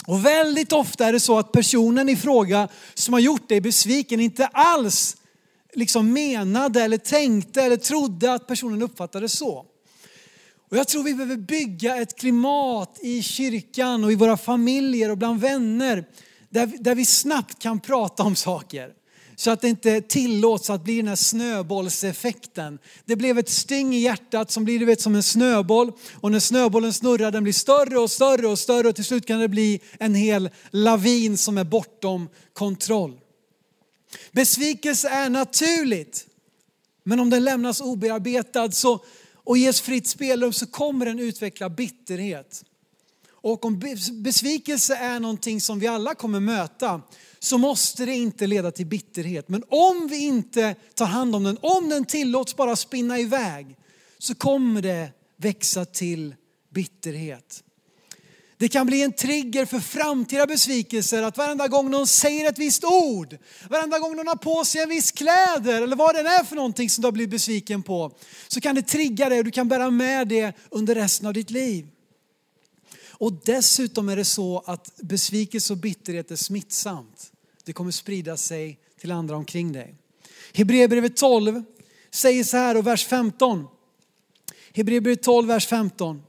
Och 0.07 0.27
väldigt 0.27 0.73
ofta 0.73 1.07
är 1.07 1.13
det 1.13 1.21
så 1.21 1.39
att 1.39 1.53
personen 1.53 2.09
i 2.09 2.17
fråga 2.17 2.69
som 2.95 3.15
har 3.15 3.21
gjort 3.21 3.49
dig 3.49 3.61
besviken 3.61 4.21
inte 4.21 4.47
alls 4.47 5.17
liksom 5.75 6.13
menade 6.13 6.83
eller 6.83 6.99
tänkte 6.99 7.63
eller 7.63 7.77
trodde 7.77 8.33
att 8.33 8.47
personen 8.47 8.83
uppfattade 8.83 9.29
så. 9.29 9.67
Och 10.71 10.77
jag 10.77 10.89
tror 10.89 11.03
vi 11.03 11.15
behöver 11.15 11.37
bygga 11.37 11.97
ett 11.97 12.19
klimat 12.19 12.99
i 13.01 13.23
kyrkan 13.23 14.05
och 14.05 14.13
i 14.13 14.15
våra 14.15 14.37
familjer 14.37 15.11
och 15.11 15.19
bland 15.19 15.41
vänner 15.41 16.05
där, 16.51 16.67
där 16.67 16.95
vi 16.95 17.05
snabbt 17.05 17.59
kan 17.59 17.81
prata 17.81 18.23
om 18.23 18.37
saker. 18.37 18.91
Så 19.37 19.51
att 19.51 19.61
det 19.61 19.69
inte 19.69 20.01
tillåts 20.01 20.71
att 20.71 20.85
bli 20.85 20.97
den 20.97 21.09
här 21.09 21.17
snöbollseffekten. 21.17 22.79
Det 23.05 23.17
blev 23.17 23.39
ett 23.39 23.49
sting 23.49 23.95
i 23.95 23.99
hjärtat 23.99 24.51
som 24.51 24.65
blir 24.65 24.79
du 24.79 24.85
vet, 24.85 25.01
som 25.01 25.15
en 25.15 25.23
snöboll. 25.23 25.93
Och 26.15 26.33
när 26.33 26.41
snöbollen 26.41 26.93
snurrar 26.93 27.31
den 27.31 27.43
blir 27.43 27.53
större 27.53 27.99
och 27.99 28.11
större 28.11 28.47
och 28.47 28.59
större 28.59 28.89
och 28.89 28.95
till 28.95 29.05
slut 29.05 29.27
kan 29.27 29.41
det 29.41 29.49
bli 29.49 29.81
en 29.99 30.15
hel 30.15 30.51
lavin 30.71 31.39
som 31.39 31.59
är 31.59 31.65
bortom 31.65 32.29
kontroll. 32.53 33.22
Besvikelse 34.33 35.09
är 35.09 35.31
naturligt. 35.31 36.27
Men 37.05 37.21
om 37.21 37.31
den 37.31 37.45
lämnas 37.45 37.81
obearbetad 37.81 38.73
så, 38.73 39.05
och 39.35 39.59
ges 39.59 39.81
fritt 39.81 40.07
spelrum 40.07 40.53
så 40.53 40.67
kommer 40.67 41.07
den 41.07 41.19
utveckla 41.19 41.69
bitterhet. 41.69 42.65
Och 43.31 43.65
om 43.65 43.79
besvikelse 44.13 44.97
är 44.97 45.21
någonting 45.21 45.61
som 45.61 45.79
vi 45.79 45.87
alla 45.87 46.15
kommer 46.15 46.41
möta 46.41 47.03
så 47.39 47.59
måste 47.59 48.07
det 48.07 48.15
inte 48.15 48.47
leda 48.47 48.71
till 48.71 48.87
bitterhet. 48.87 49.49
Men 49.49 49.65
om 49.69 50.09
vi 50.11 50.19
inte 50.19 50.75
tar 50.95 51.07
hand 51.07 51.37
om 51.37 51.45
den, 51.45 51.59
om 51.61 51.89
den 51.89 52.05
tillåts 52.05 52.57
bara 52.57 52.77
spinna 52.77 53.19
iväg 53.19 53.77
så 54.19 54.35
kommer 54.35 54.83
det 54.83 55.09
växa 55.37 55.85
till 55.85 56.35
bitterhet. 56.71 57.65
Det 58.63 58.69
kan 58.69 58.87
bli 58.87 59.03
en 59.03 59.13
trigger 59.13 59.67
för 59.67 59.81
framtida 59.81 60.47
besvikelser 60.47 61.23
att 61.23 61.39
varenda 61.39 61.69
gång 61.69 61.91
någon 61.91 62.07
säger 62.07 62.49
ett 62.49 62.59
visst 62.59 62.85
ord, 62.85 63.39
varenda 63.71 63.99
gång 63.99 64.17
någon 64.17 64.27
har 64.27 64.37
på 64.37 64.65
sig 64.65 64.83
en 64.83 64.89
viss 64.89 65.13
kläder 65.13 65.83
eller 65.83 65.97
vad 65.97 66.15
det 66.15 66.21
är 66.21 66.45
för 66.45 66.57
någonting 66.57 66.91
som 66.91 67.03
du 67.03 67.07
har 67.07 67.13
blivit 67.13 67.31
besviken 67.31 67.83
på, 67.83 68.13
så 68.49 68.61
kan 68.61 68.75
det 68.75 68.83
trigga 68.83 69.29
dig 69.29 69.39
och 69.39 69.45
du 69.45 69.51
kan 69.51 69.69
bära 69.69 69.91
med 69.91 70.29
det 70.29 70.57
under 70.71 70.95
resten 70.95 71.27
av 71.27 71.35
ditt 71.35 71.51
liv. 71.51 71.87
Och 73.09 73.33
dessutom 73.33 74.09
är 74.09 74.17
det 74.17 74.25
så 74.25 74.63
att 74.67 74.97
besvikelse 74.97 75.73
och 75.73 75.79
bitterhet 75.79 76.31
är 76.31 76.37
smittsamt. 76.37 77.33
Det 77.65 77.73
kommer 77.73 77.91
sprida 77.91 78.37
sig 78.37 78.79
till 79.01 79.13
andra 79.13 79.37
omkring 79.37 79.73
dig. 79.73 79.95
Hebreerbrevet 80.55 81.17
12 81.17 81.63
säger 82.11 82.45
så 82.45 82.57
här 82.57 82.77
och 82.77 82.87
vers 82.87 83.07
15. 83.07 83.67
Hebreerbrevet 84.73 85.23
12, 85.23 85.49
vers 85.49 85.67
15. 85.67 86.23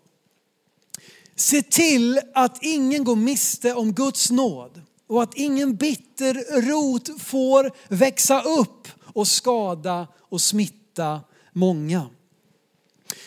Se 1.44 1.62
till 1.62 2.20
att 2.34 2.64
ingen 2.64 3.04
går 3.04 3.16
miste 3.16 3.74
om 3.74 3.94
Guds 3.94 4.32
nåd 4.32 4.82
och 5.08 5.24
att 5.24 5.34
ingen 5.36 5.76
bitter 5.76 6.62
rot 6.62 7.22
får 7.22 7.72
växa 7.88 8.42
upp 8.42 8.88
och 9.02 9.28
skada 9.28 10.08
och 10.20 10.42
smitta 10.42 11.22
många. 11.52 12.10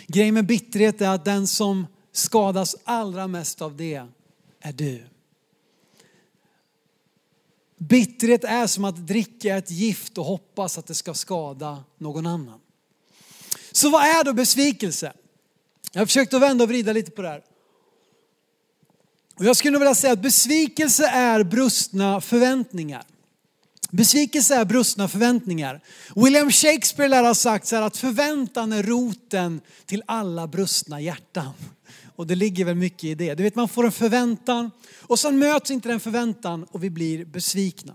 Grejen 0.07 0.35
med 0.35 0.47
bitterhet 0.47 1.01
är 1.01 1.09
att 1.09 1.25
den 1.25 1.47
som 1.47 1.87
skadas 2.13 2.77
allra 2.85 3.27
mest 3.27 3.63
av 3.63 3.77
det 3.77 4.03
är 4.61 4.73
du. 4.73 5.07
Bitterhet 7.79 8.45
är 8.45 8.67
som 8.67 8.85
att 8.85 9.07
dricka 9.07 9.57
ett 9.57 9.71
gift 9.71 10.19
och 10.19 10.25
hoppas 10.25 10.79
att 10.79 10.87
det 10.87 10.95
ska 10.95 11.15
skada 11.15 11.85
någon 11.99 12.27
annan. 12.27 12.61
Så 13.73 13.91
vad 13.91 14.03
är 14.03 14.25
då 14.25 14.33
besvikelse? 14.33 15.13
Jag 15.93 16.01
har 16.01 16.07
försökt 16.07 16.35
att 16.35 16.43
vända 16.43 16.65
och 16.65 16.71
vrida 16.71 16.93
lite 16.93 17.11
på 17.11 17.23
det 17.23 17.29
här. 17.29 17.43
Och 19.39 19.45
jag 19.45 19.57
skulle 19.57 19.79
vilja 19.79 19.95
säga 19.95 20.13
att 20.13 20.23
besvikelse 20.23 21.07
är 21.07 21.45
brustna 21.45 22.21
förväntningar. 22.21 23.05
Besvikelse 23.91 24.55
är 24.55 24.65
brustna 24.65 25.09
förväntningar. 25.09 25.81
William 26.15 26.51
Shakespeare 26.51 27.09
lär 27.09 27.25
ha 27.25 27.35
sagt 27.35 27.67
så 27.67 27.77
här 27.77 27.83
att 27.83 27.97
förväntan 27.97 28.73
är 28.73 28.83
roten 28.83 29.61
till 29.87 30.03
alla 30.07 30.47
brustna 30.47 31.01
hjärtan. 31.01 31.53
Och 32.17 32.27
det 32.27 32.35
ligger 32.35 32.65
väl 32.65 32.75
mycket 32.75 33.05
i 33.05 33.15
det. 33.15 33.35
Du 33.35 33.43
vet 33.43 33.55
man 33.55 33.69
får 33.69 33.85
en 33.85 33.93
förväntan 33.93 34.71
och 35.01 35.19
sen 35.19 35.39
möts 35.39 35.71
inte 35.71 35.89
den 35.89 36.01
förväntan 36.01 36.65
och 36.65 36.85
vi 36.85 36.91
blir 36.91 37.25
besvikna. 37.25 37.95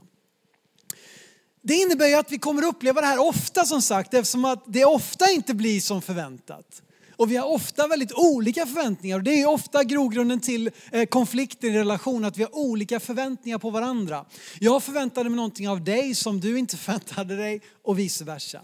Det 1.61 1.73
innebär 1.73 2.07
ju 2.07 2.15
att 2.15 2.31
vi 2.31 2.37
kommer 2.37 2.63
uppleva 2.63 3.01
det 3.01 3.07
här 3.07 3.27
ofta 3.27 3.65
som 3.65 3.81
sagt 3.81 4.13
eftersom 4.13 4.45
att 4.45 4.63
det 4.67 4.85
ofta 4.85 5.31
inte 5.31 5.53
blir 5.53 5.81
som 5.81 6.01
förväntat. 6.01 6.81
Och 7.21 7.31
vi 7.31 7.37
har 7.37 7.47
ofta 7.47 7.87
väldigt 7.87 8.11
olika 8.13 8.65
förväntningar 8.65 9.17
och 9.17 9.23
det 9.23 9.41
är 9.41 9.49
ofta 9.49 9.83
grogrunden 9.83 10.39
till 10.39 10.71
eh, 10.91 11.05
konflikter 11.05 11.67
i 11.67 11.71
relation, 11.71 12.25
att 12.25 12.37
vi 12.37 12.43
har 12.43 12.55
olika 12.55 12.99
förväntningar 12.99 13.57
på 13.57 13.69
varandra. 13.69 14.25
Jag 14.59 14.83
förväntade 14.83 15.29
mig 15.29 15.35
någonting 15.35 15.69
av 15.69 15.83
dig 15.83 16.15
som 16.15 16.39
du 16.39 16.59
inte 16.59 16.77
förväntade 16.77 17.35
dig 17.35 17.61
och 17.83 17.99
vice 17.99 18.23
versa. 18.23 18.61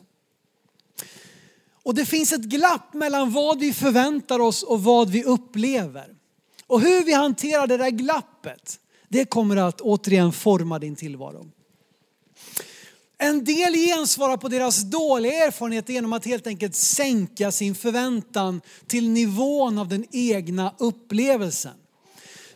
Och 1.84 1.96
det 1.96 2.06
finns 2.06 2.34
ett 2.34 2.42
glapp 2.42 2.94
mellan 2.94 3.32
vad 3.32 3.60
vi 3.60 3.74
förväntar 3.74 4.40
oss 4.40 4.64
och 4.64 4.84
vad 4.84 5.10
vi 5.10 5.24
upplever. 5.24 6.16
Och 6.68 6.82
hur 6.82 7.04
vi 7.04 7.14
hanterar 7.14 7.68
det 7.68 7.78
där 7.78 7.90
glappet, 7.90 8.80
det 9.10 9.26
kommer 9.26 9.58
att 9.58 9.82
återigen 9.82 10.32
forma 10.32 10.80
din 10.80 10.96
tillvaro. 10.96 11.46
En 13.20 13.44
del 13.44 13.74
gensvarar 13.74 14.38
på 14.38 14.48
deras 14.48 14.82
dåliga 14.82 15.46
erfarenheter 15.46 15.94
genom 15.94 16.14
att 16.14 16.26
helt 16.26 16.48
enkelt 16.48 16.76
sänka 16.76 17.52
sin 17.52 17.76
förväntan 17.76 18.62
till 18.88 19.10
nivån 19.10 19.78
av 19.78 19.88
den 19.88 20.06
egna 20.12 20.74
upplevelsen. 20.78 21.74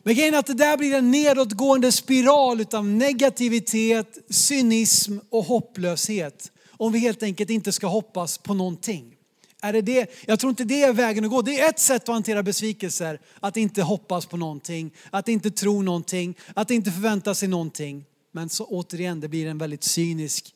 Men 0.04 0.16
grejen 0.16 0.34
är 0.34 0.40
att 0.40 0.46
det 0.46 0.54
där 0.54 0.78
blir 0.78 0.96
en 0.96 1.12
nedåtgående 1.12 1.92
spiral 1.92 2.62
utav 2.62 2.86
negativitet, 2.86 4.18
cynism 4.30 5.18
och 5.30 5.44
hopplöshet. 5.44 6.52
Om 6.72 6.92
vi 6.92 7.00
helt 7.00 7.24
enkelt 7.24 7.50
inte 7.50 7.72
ska 7.72 7.88
hoppas 7.88 8.38
på 8.38 8.54
någonting. 8.54 9.16
Är 9.62 9.74
det 9.74 9.82
det? 9.82 10.12
Jag 10.26 10.40
tror 10.40 10.50
inte 10.50 10.64
det 10.64 10.84
är 10.84 10.94
vägen 10.94 11.26
att 11.26 11.32
gå. 11.32 11.42
Det 11.42 11.60
är 11.60 11.70
ett 11.70 11.80
sätt 11.80 12.02
att 12.02 12.14
hantera 12.14 12.44
besvikelser. 12.44 13.20
Att 13.40 13.58
inte 13.58 13.82
hoppas 13.82 14.26
på 14.26 14.38
någonting, 14.38 14.92
att 15.10 15.28
inte 15.28 15.52
tro 15.52 15.82
någonting, 15.82 16.38
att 16.54 16.72
inte 16.72 16.92
förvänta 16.92 17.36
sig 17.36 17.48
någonting. 17.48 18.06
Men 18.32 18.50
så 18.50 18.66
återigen, 18.66 19.20
det 19.20 19.28
blir 19.28 19.48
en 19.48 19.58
väldigt 19.58 19.84
cynisk 19.84 20.56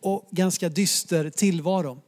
och 0.00 0.28
ganska 0.30 0.68
dyster 0.68 1.30
tillvaro. 1.30 2.02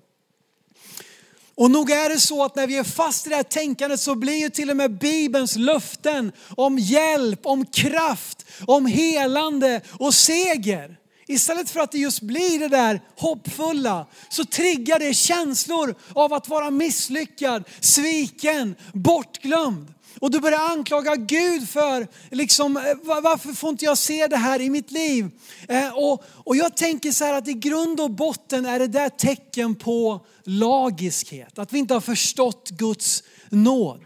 Och 1.54 1.70
nog 1.70 1.90
är 1.90 2.08
det 2.08 2.20
så 2.20 2.44
att 2.44 2.56
när 2.56 2.66
vi 2.66 2.76
är 2.76 2.84
fast 2.84 3.26
i 3.26 3.30
det 3.30 3.36
här 3.36 3.42
tänkandet 3.42 4.00
så 4.00 4.14
blir 4.14 4.36
ju 4.36 4.50
till 4.50 4.70
och 4.70 4.76
med 4.76 4.98
Bibelns 4.98 5.56
löften 5.56 6.32
om 6.56 6.78
hjälp, 6.78 7.46
om 7.46 7.66
kraft, 7.66 8.46
om 8.66 8.86
helande 8.86 9.80
och 9.98 10.14
seger. 10.14 10.98
Istället 11.28 11.70
för 11.70 11.80
att 11.80 11.92
det 11.92 11.98
just 11.98 12.22
blir 12.22 12.58
det 12.58 12.68
där 12.68 13.00
hoppfulla 13.16 14.06
så 14.30 14.44
triggar 14.44 14.98
det 14.98 15.14
känslor 15.14 15.94
av 16.14 16.32
att 16.32 16.48
vara 16.48 16.70
misslyckad, 16.70 17.64
sviken, 17.80 18.74
bortglömd. 18.92 19.94
Och 20.26 20.32
du 20.32 20.40
börjar 20.40 20.70
anklaga 20.70 21.16
Gud 21.16 21.68
för, 21.68 22.06
liksom, 22.30 22.76
eh, 22.76 22.82
varför 23.02 23.52
får 23.52 23.70
inte 23.70 23.84
jag 23.84 23.98
se 23.98 24.26
det 24.26 24.36
här 24.36 24.60
i 24.60 24.70
mitt 24.70 24.90
liv? 24.90 25.30
Eh, 25.68 25.88
och, 25.88 26.24
och 26.28 26.56
jag 26.56 26.76
tänker 26.76 27.12
så 27.12 27.24
här 27.24 27.34
att 27.34 27.48
i 27.48 27.52
grund 27.52 28.00
och 28.00 28.10
botten 28.10 28.66
är 28.66 28.78
det 28.78 28.86
där 28.86 29.08
tecken 29.08 29.74
på 29.74 30.26
lagiskhet. 30.44 31.58
Att 31.58 31.72
vi 31.72 31.78
inte 31.78 31.94
har 31.94 32.00
förstått 32.00 32.70
Guds 32.70 33.22
nåd. 33.50 34.00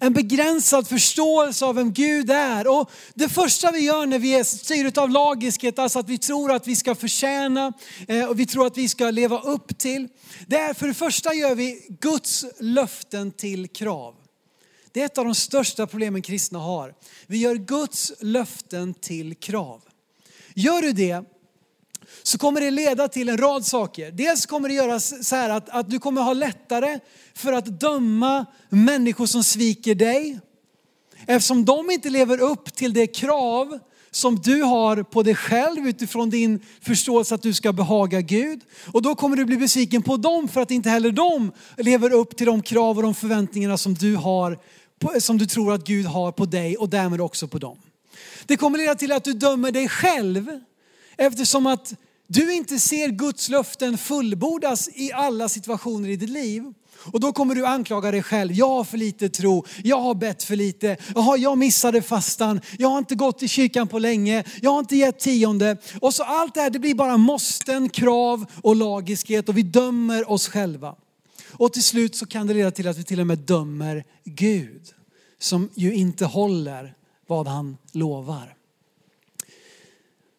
En 0.00 0.12
begränsad 0.12 0.88
förståelse 0.88 1.64
av 1.64 1.74
vem 1.74 1.92
Gud 1.92 2.30
är. 2.30 2.66
Och 2.66 2.90
det 3.14 3.28
första 3.28 3.70
vi 3.70 3.80
gör 3.80 4.06
när 4.06 4.18
vi 4.18 4.34
är 4.34 4.44
styrda 4.44 5.02
av 5.02 5.10
lagiskhet, 5.10 5.78
alltså 5.78 5.98
att 5.98 6.08
vi 6.08 6.18
tror 6.18 6.52
att 6.52 6.66
vi 6.66 6.76
ska 6.76 6.94
förtjäna 6.94 7.72
eh, 8.08 8.24
och 8.24 8.40
vi 8.40 8.46
tror 8.46 8.66
att 8.66 8.78
vi 8.78 8.88
ska 8.88 9.10
leva 9.10 9.40
upp 9.40 9.78
till. 9.78 10.08
Det 10.46 10.56
är 10.56 10.74
för 10.74 10.86
det 10.86 10.94
första 10.94 11.34
gör 11.34 11.54
vi 11.54 11.86
Guds 12.00 12.44
löften 12.60 13.32
till 13.32 13.68
krav. 13.68 14.14
Det 14.96 15.02
är 15.02 15.06
ett 15.06 15.18
av 15.18 15.24
de 15.24 15.34
största 15.34 15.86
problemen 15.86 16.22
kristna 16.22 16.58
har. 16.58 16.94
Vi 17.26 17.38
gör 17.38 17.54
Guds 17.54 18.12
löften 18.20 18.94
till 18.94 19.34
krav. 19.34 19.82
Gör 20.54 20.82
du 20.82 20.92
det 20.92 21.24
så 22.22 22.38
kommer 22.38 22.60
det 22.60 22.70
leda 22.70 23.08
till 23.08 23.28
en 23.28 23.38
rad 23.38 23.66
saker. 23.66 24.10
Dels 24.10 24.46
kommer 24.46 24.68
det 24.68 24.74
göra 24.74 25.00
så 25.00 25.36
här 25.36 25.50
att, 25.50 25.68
att 25.68 25.90
du 25.90 25.98
kommer 25.98 26.22
ha 26.22 26.32
lättare 26.32 26.98
för 27.34 27.52
att 27.52 27.80
döma 27.80 28.46
människor 28.68 29.26
som 29.26 29.44
sviker 29.44 29.94
dig. 29.94 30.38
Eftersom 31.26 31.64
de 31.64 31.90
inte 31.90 32.10
lever 32.10 32.40
upp 32.40 32.74
till 32.74 32.92
det 32.92 33.06
krav 33.06 33.78
som 34.10 34.36
du 34.36 34.62
har 34.62 35.02
på 35.02 35.22
dig 35.22 35.34
själv 35.34 35.88
utifrån 35.88 36.30
din 36.30 36.60
förståelse 36.80 37.34
att 37.34 37.42
du 37.42 37.54
ska 37.54 37.72
behaga 37.72 38.20
Gud. 38.20 38.60
Och 38.92 39.02
då 39.02 39.14
kommer 39.14 39.36
du 39.36 39.44
bli 39.44 39.56
besviken 39.56 40.02
på 40.02 40.16
dem 40.16 40.48
för 40.48 40.60
att 40.60 40.70
inte 40.70 40.90
heller 40.90 41.12
de 41.12 41.52
lever 41.76 42.12
upp 42.12 42.36
till 42.36 42.46
de 42.46 42.62
krav 42.62 42.96
och 42.96 43.02
de 43.02 43.14
förväntningarna 43.14 43.78
som 43.78 43.94
du 43.94 44.16
har 44.16 44.58
som 45.20 45.38
du 45.38 45.46
tror 45.46 45.72
att 45.72 45.86
Gud 45.86 46.06
har 46.06 46.32
på 46.32 46.44
dig 46.44 46.76
och 46.76 46.88
därmed 46.88 47.20
också 47.20 47.48
på 47.48 47.58
dem. 47.58 47.78
Det 48.46 48.56
kommer 48.56 48.78
leda 48.78 48.94
till 48.94 49.12
att 49.12 49.24
du 49.24 49.32
dömer 49.32 49.72
dig 49.72 49.88
själv 49.88 50.60
eftersom 51.16 51.66
att 51.66 51.94
du 52.26 52.54
inte 52.54 52.78
ser 52.78 53.08
Guds 53.08 53.48
löften 53.48 53.98
fullbordas 53.98 54.88
i 54.94 55.12
alla 55.12 55.48
situationer 55.48 56.08
i 56.08 56.16
ditt 56.16 56.30
liv. 56.30 56.72
Och 57.12 57.20
då 57.20 57.32
kommer 57.32 57.54
du 57.54 57.66
anklaga 57.66 58.10
dig 58.10 58.22
själv. 58.22 58.52
Jag 58.52 58.68
har 58.68 58.84
för 58.84 58.98
lite 58.98 59.28
tro, 59.28 59.64
jag 59.84 60.00
har 60.00 60.14
bett 60.14 60.42
för 60.42 60.56
lite, 60.56 60.96
Jaha, 61.14 61.36
jag 61.36 61.58
missade 61.58 62.02
fastan, 62.02 62.60
jag 62.78 62.88
har 62.88 62.98
inte 62.98 63.14
gått 63.14 63.42
i 63.42 63.48
kyrkan 63.48 63.88
på 63.88 63.98
länge, 63.98 64.44
jag 64.62 64.70
har 64.70 64.78
inte 64.78 64.96
gett 64.96 65.18
tionde. 65.18 65.76
Och 66.00 66.14
så 66.14 66.22
allt 66.22 66.54
det 66.54 66.60
här, 66.60 66.70
det 66.70 66.78
blir 66.78 66.94
bara 66.94 67.16
måsten, 67.16 67.88
krav 67.88 68.46
och 68.62 68.76
lagiskhet 68.76 69.48
och 69.48 69.56
vi 69.56 69.62
dömer 69.62 70.30
oss 70.30 70.48
själva. 70.48 70.94
Och 71.58 71.72
till 71.72 71.82
slut 71.82 72.16
så 72.16 72.26
kan 72.26 72.46
det 72.46 72.54
leda 72.54 72.70
till 72.70 72.88
att 72.88 72.98
vi 72.98 73.04
till 73.04 73.20
och 73.20 73.26
med 73.26 73.38
dömer 73.38 74.04
Gud 74.24 74.82
som 75.38 75.70
ju 75.74 75.94
inte 75.94 76.24
håller 76.24 76.94
vad 77.26 77.46
han 77.46 77.76
lovar. 77.92 78.56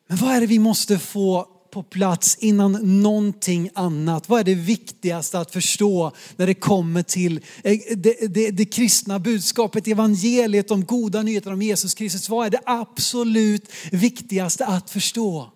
Men 0.07 0.17
vad 0.17 0.36
är 0.36 0.41
det 0.41 0.47
vi 0.47 0.59
måste 0.59 1.00
få 1.00 1.47
på 1.71 1.83
plats 1.83 2.38
innan 2.39 3.01
någonting 3.01 3.69
annat? 3.74 4.29
Vad 4.29 4.39
är 4.39 4.43
det 4.43 4.55
viktigaste 4.55 5.39
att 5.39 5.51
förstå 5.51 6.12
när 6.36 6.47
det 6.47 6.53
kommer 6.53 7.03
till 7.03 7.41
eh, 7.63 7.79
det, 7.95 8.33
det, 8.33 8.51
det 8.51 8.65
kristna 8.65 9.19
budskapet, 9.19 9.88
evangeliet, 9.88 10.67
de 10.67 10.86
goda 10.86 11.21
nyheterna 11.21 11.53
om 11.53 11.62
Jesus 11.62 11.93
Kristus? 11.93 12.29
Vad 12.29 12.45
är 12.45 12.50
det 12.50 12.62
absolut 12.65 13.71
viktigaste 13.91 14.65
att 14.65 14.89
förstå? 14.89 15.51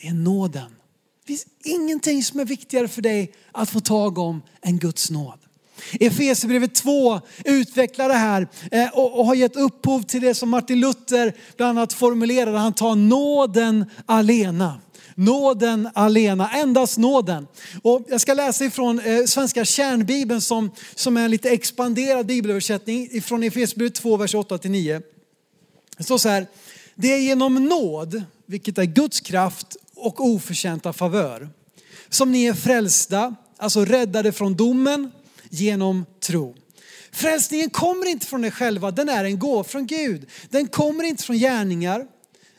Det 0.00 0.08
är 0.08 0.14
nåden. 0.14 0.72
Det 1.30 1.36
finns 1.36 1.46
ingenting 1.64 2.24
som 2.24 2.40
är 2.40 2.44
viktigare 2.44 2.88
för 2.88 3.02
dig 3.02 3.32
att 3.52 3.70
få 3.70 3.80
tag 3.80 4.18
om 4.18 4.42
än 4.62 4.78
Guds 4.78 5.10
nåd. 5.10 5.38
Efesierbrevet 6.00 6.74
2 6.74 7.20
utvecklar 7.44 8.08
det 8.08 8.14
här 8.14 8.48
eh, 8.70 8.88
och 8.88 9.26
har 9.26 9.34
gett 9.34 9.56
upphov 9.56 10.02
till 10.02 10.20
det 10.20 10.34
som 10.34 10.48
Martin 10.48 10.80
Luther 10.80 11.32
bland 11.56 11.78
annat 11.78 11.92
formulerade. 11.92 12.58
Han 12.58 12.72
tar 12.72 12.94
nåden 12.94 13.84
alena. 14.06 14.80
Nåden 15.14 15.88
alena, 15.94 16.50
endast 16.50 16.98
nåden. 16.98 17.46
Och 17.82 18.06
jag 18.08 18.20
ska 18.20 18.34
läsa 18.34 18.64
ifrån 18.64 19.00
eh, 19.00 19.24
Svenska 19.24 19.64
kärnbibeln 19.64 20.40
som, 20.40 20.70
som 20.94 21.16
är 21.16 21.24
en 21.24 21.30
lite 21.30 21.50
expanderad 21.50 22.26
bibelöversättning 22.26 23.08
ifrån 23.10 23.42
Efesierbrevet 23.42 23.94
2, 23.94 24.16
vers 24.16 24.34
8-9. 24.34 25.02
Det 25.96 26.04
står 26.04 26.18
så 26.18 26.28
här, 26.28 26.46
det 26.94 27.12
är 27.12 27.18
genom 27.18 27.64
nåd, 27.64 28.22
vilket 28.46 28.78
är 28.78 28.84
Guds 28.84 29.20
kraft 29.20 29.76
och 30.00 30.24
oförtjänta 30.24 30.92
favör, 30.92 31.48
som 32.08 32.32
ni 32.32 32.44
är 32.44 32.54
frälsta, 32.54 33.34
alltså 33.56 33.84
räddade 33.84 34.32
från 34.32 34.56
domen 34.56 35.10
genom 35.50 36.06
tro. 36.20 36.54
Frälsningen 37.12 37.70
kommer 37.70 38.06
inte 38.06 38.26
från 38.26 38.44
er 38.44 38.50
själva, 38.50 38.90
den 38.90 39.08
är 39.08 39.24
en 39.24 39.38
gåva 39.38 39.64
från 39.64 39.86
Gud. 39.86 40.26
Den 40.50 40.68
kommer 40.68 41.04
inte 41.04 41.22
från 41.22 41.36
gärningar, 41.36 42.06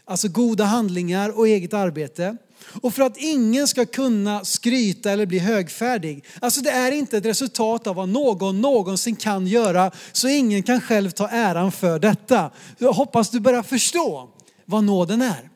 alltså 0.05 0.27
goda 0.27 0.63
handlingar 0.63 1.37
och 1.39 1.47
eget 1.47 1.73
arbete. 1.73 2.37
Och 2.81 2.93
för 2.93 3.03
att 3.03 3.17
ingen 3.17 3.67
ska 3.67 3.85
kunna 3.85 4.45
skryta 4.45 5.11
eller 5.11 5.25
bli 5.25 5.39
högfärdig. 5.39 6.25
Alltså 6.39 6.61
det 6.61 6.69
är 6.69 6.91
inte 6.91 7.17
ett 7.17 7.25
resultat 7.25 7.87
av 7.87 7.95
vad 7.95 8.09
någon 8.09 8.61
någonsin 8.61 9.15
kan 9.15 9.47
göra, 9.47 9.91
så 10.11 10.27
ingen 10.27 10.63
kan 10.63 10.81
själv 10.81 11.11
ta 11.11 11.27
äran 11.27 11.71
för 11.71 11.99
detta. 11.99 12.51
Jag 12.77 12.93
hoppas 12.93 13.29
du 13.29 13.39
börjar 13.39 13.63
förstå 13.63 14.29
vad 14.65 14.83
nåden 14.83 15.21
är. 15.21 15.50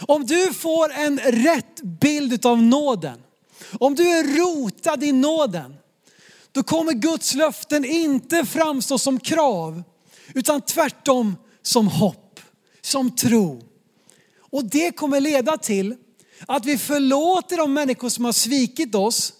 Om 0.00 0.26
du 0.26 0.54
får 0.54 0.92
en 0.92 1.18
rätt 1.18 1.82
bild 1.82 2.46
av 2.46 2.62
nåden, 2.62 3.18
om 3.78 3.94
du 3.94 4.08
är 4.08 4.38
rotad 4.38 5.04
i 5.04 5.12
nåden, 5.12 5.74
då 6.52 6.62
kommer 6.62 6.92
Guds 6.92 7.34
löften 7.34 7.84
inte 7.84 8.44
framstå 8.44 8.98
som 8.98 9.20
krav, 9.20 9.82
utan 10.34 10.60
tvärtom 10.60 11.36
som 11.62 11.88
hopp, 11.88 12.40
som 12.80 13.16
tro. 13.16 13.62
Och 14.40 14.64
det 14.64 14.96
kommer 14.96 15.20
leda 15.20 15.58
till 15.58 15.96
att 16.46 16.64
vi 16.64 16.78
förlåter 16.78 17.56
de 17.56 17.72
människor 17.74 18.08
som 18.08 18.24
har 18.24 18.32
svikit 18.32 18.94
oss, 18.94 19.32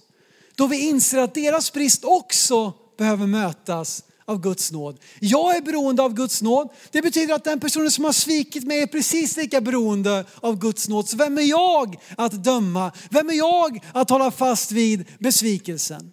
då 0.55 0.67
vi 0.67 0.89
inser 0.89 1.19
att 1.19 1.35
deras 1.35 1.73
brist 1.73 2.05
också 2.05 2.73
behöver 2.99 3.27
mötas 3.27 4.05
av 4.25 4.41
Guds 4.41 4.73
nåd. 4.73 4.99
Jag 5.21 5.57
är 5.57 5.61
beroende 5.61 6.03
av 6.03 6.15
Guds 6.15 6.43
nåd. 6.43 6.69
Det 6.91 7.03
betyder 7.03 7.35
att 7.35 7.45
den 7.45 7.61
personen 7.61 7.91
som 7.91 8.05
har 8.05 8.13
svikit 8.13 8.65
mig 8.65 8.83
är 8.83 8.87
precis 8.87 9.37
lika 9.37 9.61
beroende 9.61 10.25
av 10.41 10.59
Guds 10.59 10.89
nåd. 10.89 11.09
Så 11.09 11.17
vem 11.17 11.39
är 11.39 11.43
jag 11.43 11.97
att 12.17 12.45
döma? 12.45 12.93
Vem 13.11 13.31
är 13.31 13.35
jag 13.35 13.85
att 13.93 14.11
hålla 14.11 14.31
fast 14.31 14.73
vid 14.73 15.05
besvikelsen? 15.19 16.13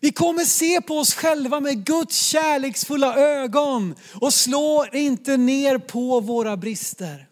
Vi 0.00 0.12
kommer 0.12 0.44
se 0.44 0.80
på 0.80 0.98
oss 0.98 1.14
själva 1.14 1.60
med 1.60 1.84
Guds 1.84 2.16
kärleksfulla 2.16 3.16
ögon 3.16 3.94
och 4.14 4.34
slår 4.34 4.96
inte 4.96 5.36
ner 5.36 5.78
på 5.78 6.20
våra 6.20 6.56
brister. 6.56 7.28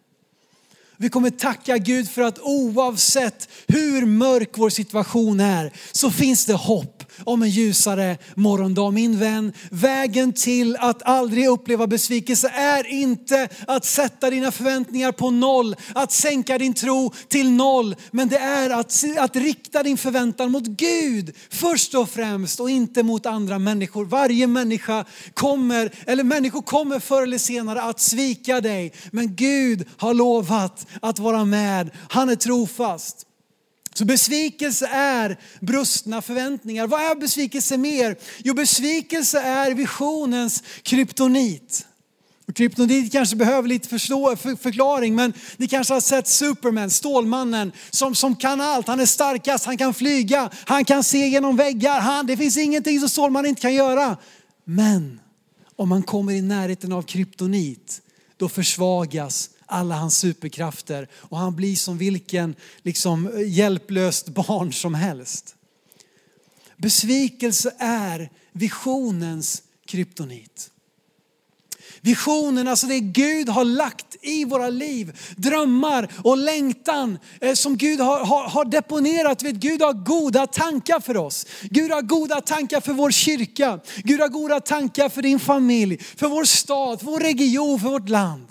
Vi 0.97 1.09
kommer 1.09 1.31
tacka 1.31 1.79
Gud 1.79 2.11
för 2.11 2.23
att 2.23 2.39
oavsett 2.39 3.49
hur 3.67 4.07
mörk 4.07 4.51
vår 4.55 4.71
situation 4.71 5.41
är 5.41 5.73
så 5.93 6.11
finns 6.11 6.47
det 6.47 6.55
hopp 6.55 6.96
om 7.25 7.43
en 7.43 7.51
ljusare 7.51 8.19
morgondag. 8.35 8.91
Min 8.91 9.19
vän, 9.19 9.53
vägen 9.71 10.33
till 10.33 10.77
att 10.77 11.03
aldrig 11.03 11.49
uppleva 11.49 11.87
besvikelse 11.87 12.49
är 12.49 12.87
inte 12.87 13.49
att 13.67 13.85
sätta 13.85 14.31
dina 14.31 14.53
förväntningar 14.53 15.13
på 15.13 15.31
noll, 15.31 15.77
att 15.95 16.13
sänka 16.13 16.59
din 16.59 16.75
tro 16.75 17.13
till 17.29 17.51
noll. 17.51 17.97
Men 18.11 18.29
det 18.29 18.39
är 18.39 18.71
att, 18.71 19.05
att 19.19 19.37
rikta 19.37 19.83
din 19.83 19.97
förväntan 19.97 20.51
mot 20.51 20.67
Gud 20.67 21.35
först 21.51 21.95
och 21.95 22.11
främst 22.11 22.61
och 22.61 22.71
inte 22.71 23.03
mot 23.03 23.27
andra 23.27 23.59
människor. 23.59 24.05
Varje 24.05 24.47
människa 24.47 25.05
kommer, 25.35 25.91
eller 26.07 26.25
människor 26.25 26.63
kommer 26.63 27.01
förr 27.01 27.23
eller 27.23 27.39
senare 27.39 27.83
att 27.83 28.01
svika 28.01 28.61
dig. 28.61 28.93
Men 29.11 29.37
Gud 29.37 29.85
har 29.97 30.15
lovat 30.15 30.87
att 31.03 31.19
vara 31.19 31.45
med. 31.45 31.91
Han 32.09 32.29
är 32.29 32.37
trofast. 32.37 33.26
Så 33.97 34.05
besvikelse 34.05 34.87
är 34.87 35.39
brustna 35.61 36.23
förväntningar. 36.23 36.87
Vad 36.87 37.01
är 37.01 37.15
besvikelse 37.15 37.77
mer? 37.77 38.17
Jo, 38.45 38.55
besvikelse 38.55 39.41
är 39.41 39.75
visionens 39.75 40.63
kryptonit. 40.83 41.87
kryptonit 42.55 43.13
kanske 43.13 43.37
behöver 43.37 43.69
lite 43.69 43.89
förstå, 43.89 44.37
för, 44.37 44.57
förklaring, 44.57 45.15
men 45.15 45.33
ni 45.57 45.69
kanske 45.69 45.95
har 45.95 46.01
sett 46.01 46.29
Superman, 46.29 46.91
Stålmannen, 46.91 47.73
som, 47.91 48.15
som 48.15 48.37
kan 48.37 48.61
allt. 48.61 48.89
Han 48.89 49.01
är 49.01 49.07
starkast, 49.07 49.65
han 49.65 49.79
kan 49.79 49.95
flyga, 49.95 50.51
han 50.67 50.85
kan 50.85 51.05
se 51.05 51.29
genom 51.29 51.57
väggar. 51.57 52.01
Han, 52.01 52.27
det 52.27 52.37
finns 52.37 52.57
ingenting 52.57 53.01
som 53.01 53.09
Stålmannen 53.09 53.49
inte 53.49 53.63
kan 53.63 53.75
göra. 53.75 54.17
Men 54.65 55.21
om 55.77 55.89
man 55.89 56.03
kommer 56.03 56.33
i 56.33 56.43
närheten 56.43 56.93
av 56.93 57.03
kryptonit, 57.03 58.03
då 58.37 58.49
försvagas 58.49 59.51
alla 59.67 59.95
hans 59.95 60.19
superkrafter 60.19 61.09
och 61.15 61.39
han 61.39 61.57
blir 61.57 61.77
som 61.77 61.99
vilken 61.99 62.55
liksom, 62.83 63.31
hjälplöst 63.47 64.29
barn 64.29 64.73
som 64.73 64.95
helst. 64.95 65.55
Besvikelse 66.77 67.75
är 67.79 68.31
visionens 68.53 69.63
kryptonit. 69.87 70.71
Visionen, 72.01 72.69
alltså 72.69 72.87
det 72.87 73.01
Gud 73.01 73.49
har 73.49 73.65
lagt 73.65 74.17
i 74.23 74.45
våra 74.45 74.69
liv, 74.69 75.19
drömmar 75.37 76.09
och 76.25 76.37
längtan 76.37 77.19
eh, 77.41 77.55
som 77.55 77.77
Gud 77.77 78.01
har, 78.01 78.25
har, 78.25 78.49
har 78.49 78.65
deponerat. 78.65 79.43
Vet, 79.43 79.55
Gud 79.55 79.83
har 79.83 79.93
goda 79.93 80.47
tankar 80.47 81.01
för 81.01 81.17
oss. 81.17 81.47
Gud 81.63 81.91
har 81.91 82.03
goda 82.03 82.41
tankar 82.41 82.81
för 82.81 82.93
vår 82.93 83.11
kyrka. 83.11 83.81
Gud 83.97 84.21
har 84.21 84.29
goda 84.29 84.61
tankar 84.61 85.09
för 85.09 85.23
din 85.23 85.41
familj, 85.41 85.99
för 86.17 86.29
vår 86.29 86.45
stad, 86.45 87.01
för 87.01 87.07
vår 87.07 87.21
region, 87.21 87.81
för 87.81 87.89
vårt 87.89 88.09
land. 88.09 88.47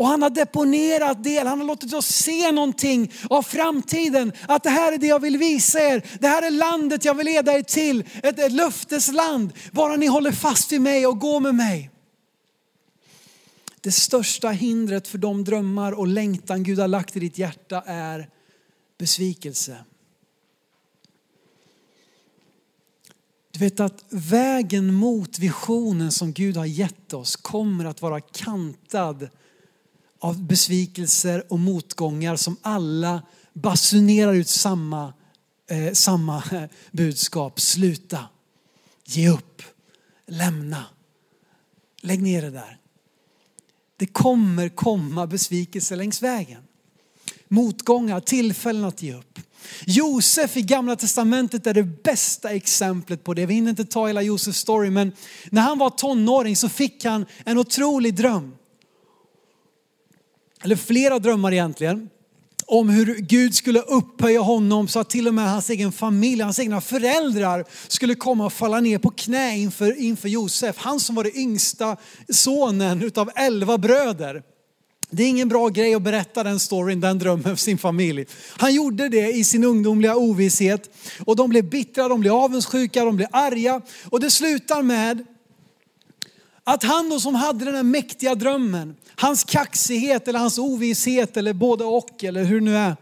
Och 0.00 0.06
han 0.06 0.22
har 0.22 0.30
deponerat 0.30 1.24
del, 1.24 1.46
han 1.46 1.58
har 1.58 1.66
låtit 1.66 1.94
oss 1.94 2.06
se 2.06 2.52
någonting 2.52 3.12
av 3.30 3.42
framtiden. 3.42 4.32
Att 4.48 4.62
det 4.62 4.70
här 4.70 4.92
är 4.92 4.98
det 4.98 5.06
jag 5.06 5.18
vill 5.18 5.36
visa 5.36 5.80
er. 5.80 6.06
Det 6.20 6.28
här 6.28 6.42
är 6.42 6.50
landet 6.50 7.04
jag 7.04 7.14
vill 7.14 7.26
leda 7.26 7.58
er 7.58 7.62
till. 7.62 8.04
Ett, 8.22 8.38
ett 8.38 8.52
löftesland. 8.52 9.52
Bara 9.72 9.96
ni 9.96 10.06
håller 10.06 10.32
fast 10.32 10.72
vid 10.72 10.80
mig 10.80 11.06
och 11.06 11.18
går 11.18 11.40
med 11.40 11.54
mig. 11.54 11.90
Det 13.80 13.92
största 13.92 14.48
hindret 14.48 15.08
för 15.08 15.18
de 15.18 15.44
drömmar 15.44 15.92
och 15.92 16.06
längtan 16.06 16.62
Gud 16.62 16.78
har 16.78 16.88
lagt 16.88 17.16
i 17.16 17.20
ditt 17.20 17.38
hjärta 17.38 17.82
är 17.86 18.28
besvikelse. 18.98 19.76
Du 23.50 23.58
vet 23.60 23.80
att 23.80 24.04
vägen 24.08 24.94
mot 24.94 25.38
visionen 25.38 26.12
som 26.12 26.32
Gud 26.32 26.56
har 26.56 26.66
gett 26.66 27.12
oss 27.12 27.36
kommer 27.36 27.84
att 27.84 28.02
vara 28.02 28.20
kantad 28.20 29.28
av 30.20 30.42
besvikelser 30.42 31.52
och 31.52 31.58
motgångar 31.58 32.36
som 32.36 32.56
alla 32.62 33.22
basunerar 33.52 34.34
ut 34.34 34.48
samma, 34.48 35.12
eh, 35.70 35.92
samma 35.92 36.42
budskap. 36.90 37.60
Sluta, 37.60 38.24
ge 39.04 39.28
upp, 39.28 39.62
lämna, 40.26 40.84
lägg 42.00 42.22
ner 42.22 42.42
det 42.42 42.50
där. 42.50 42.76
Det 43.96 44.06
kommer 44.06 44.68
komma 44.68 45.26
besvikelser 45.26 45.96
längs 45.96 46.22
vägen. 46.22 46.62
Motgångar, 47.48 48.20
tillfällen 48.20 48.84
att 48.84 49.02
ge 49.02 49.14
upp. 49.14 49.38
Josef 49.86 50.56
i 50.56 50.62
gamla 50.62 50.96
testamentet 50.96 51.66
är 51.66 51.74
det 51.74 51.82
bästa 51.82 52.50
exemplet 52.50 53.24
på 53.24 53.34
det. 53.34 53.46
Vi 53.46 53.54
hinner 53.54 53.70
inte 53.70 53.84
ta 53.84 54.06
hela 54.06 54.22
Josefs 54.22 54.58
story 54.58 54.90
men 54.90 55.12
när 55.50 55.62
han 55.62 55.78
var 55.78 55.90
tonåring 55.90 56.56
så 56.56 56.68
fick 56.68 57.04
han 57.04 57.26
en 57.44 57.58
otrolig 57.58 58.14
dröm 58.14 58.54
eller 60.64 60.76
flera 60.76 61.18
drömmar 61.18 61.52
egentligen. 61.52 62.10
om 62.66 62.88
hur 62.88 63.14
Gud 63.14 63.54
skulle 63.54 63.80
upphöja 63.80 64.40
honom 64.40 64.88
så 64.88 65.00
att 65.00 65.10
till 65.10 65.28
och 65.28 65.34
med 65.34 65.50
hans 65.50 65.70
egen 65.70 65.92
familj, 65.92 66.42
hans 66.42 66.58
egna 66.58 66.80
föräldrar 66.80 67.64
skulle 67.88 68.14
komma 68.14 68.46
och 68.46 68.52
falla 68.52 68.80
ner 68.80 68.98
på 68.98 69.10
knä 69.10 69.58
inför, 69.58 70.00
inför 70.00 70.28
Josef. 70.28 70.76
Han 70.78 71.00
som 71.00 71.14
var 71.14 71.24
den 71.24 71.36
yngsta 71.36 71.96
sonen 72.28 73.02
utav 73.02 73.30
elva 73.34 73.78
bröder. 73.78 74.42
Det 75.10 75.22
är 75.22 75.28
ingen 75.28 75.48
bra 75.48 75.68
grej 75.68 75.94
att 75.94 76.02
berätta 76.02 76.42
den 76.42 76.60
storyn, 76.60 77.00
den 77.00 77.18
drömmen 77.18 77.56
för 77.56 77.64
sin 77.64 77.78
familj. 77.78 78.26
Han 78.56 78.74
gjorde 78.74 79.08
det 79.08 79.32
i 79.32 79.44
sin 79.44 79.64
ungdomliga 79.64 80.16
ovisshet 80.16 80.90
och 81.24 81.36
de 81.36 81.50
blev 81.50 81.70
bittra, 81.70 82.08
de 82.08 82.20
blev 82.20 82.32
avundsjuka, 82.32 83.04
de 83.04 83.16
blev 83.16 83.28
arga 83.32 83.80
och 84.10 84.20
det 84.20 84.30
slutar 84.30 84.82
med 84.82 85.26
att 86.64 86.82
han 86.82 87.10
då 87.10 87.20
som 87.20 87.34
hade 87.34 87.64
den 87.64 87.74
här 87.74 87.82
mäktiga 87.82 88.34
drömmen, 88.34 88.96
hans 89.16 89.44
kaxighet 89.44 90.28
eller 90.28 90.38
hans 90.38 90.58
ovisshet 90.58 91.36
eller 91.36 91.52
både 91.52 91.84
och 91.84 92.24
eller 92.24 92.44
hur 92.44 92.60
det 92.60 92.64
nu 92.64 92.76
är. 92.76 92.96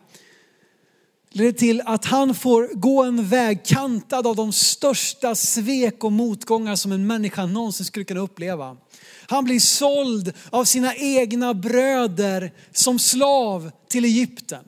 Leder 1.30 1.52
till 1.52 1.82
att 1.84 2.04
han 2.04 2.34
får 2.34 2.68
gå 2.74 3.02
en 3.02 3.28
väg 3.28 3.64
kantad 3.64 4.26
av 4.26 4.36
de 4.36 4.52
största 4.52 5.34
svek 5.34 6.04
och 6.04 6.12
motgångar 6.12 6.76
som 6.76 6.92
en 6.92 7.06
människa 7.06 7.46
någonsin 7.46 7.86
skulle 7.86 8.04
kunna 8.04 8.20
uppleva. 8.20 8.76
Han 9.26 9.44
blir 9.44 9.60
såld 9.60 10.32
av 10.50 10.64
sina 10.64 10.94
egna 10.94 11.54
bröder 11.54 12.52
som 12.72 12.98
slav 12.98 13.70
till 13.88 14.04
Egypten. 14.04 14.64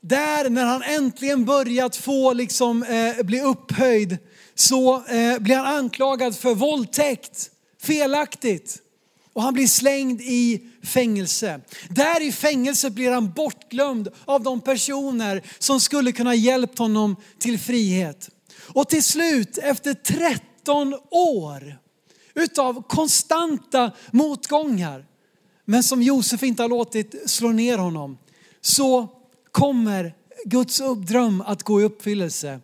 Där 0.00 0.50
när 0.50 0.64
han 0.64 0.82
äntligen 0.82 1.44
börjat 1.44 1.96
få 1.96 2.32
liksom, 2.32 2.82
eh, 2.82 3.24
bli 3.24 3.40
upphöjd 3.40 4.18
så 4.54 5.06
eh, 5.06 5.38
blir 5.38 5.56
han 5.56 5.76
anklagad 5.76 6.36
för 6.36 6.54
våldtäkt, 6.54 7.50
felaktigt. 7.82 8.80
Och 9.32 9.42
han 9.42 9.54
blir 9.54 9.66
slängd 9.66 10.20
i 10.20 10.62
fängelse. 10.82 11.60
Där 11.90 12.22
i 12.22 12.32
fängelset 12.32 12.92
blir 12.92 13.10
han 13.10 13.32
bortglömd 13.32 14.08
av 14.24 14.42
de 14.42 14.60
personer 14.60 15.42
som 15.58 15.80
skulle 15.80 16.12
kunna 16.12 16.34
hjälpt 16.34 16.78
honom 16.78 17.16
till 17.38 17.58
frihet. 17.58 18.30
Och 18.56 18.88
till 18.88 19.02
slut, 19.02 19.58
efter 19.58 19.94
13 19.94 20.94
år 21.10 21.78
utav 22.34 22.82
konstanta 22.82 23.92
motgångar, 24.10 25.06
men 25.64 25.82
som 25.82 26.02
Josef 26.02 26.42
inte 26.42 26.62
har 26.62 26.68
låtit 26.68 27.30
slå 27.30 27.48
ner 27.48 27.78
honom, 27.78 28.18
så 28.60 29.08
kommer 29.52 30.14
Guds 30.44 30.82
dröm 31.06 31.40
att 31.40 31.62
gå 31.62 31.80
i 31.80 31.84
uppfyllelse. 31.84 32.60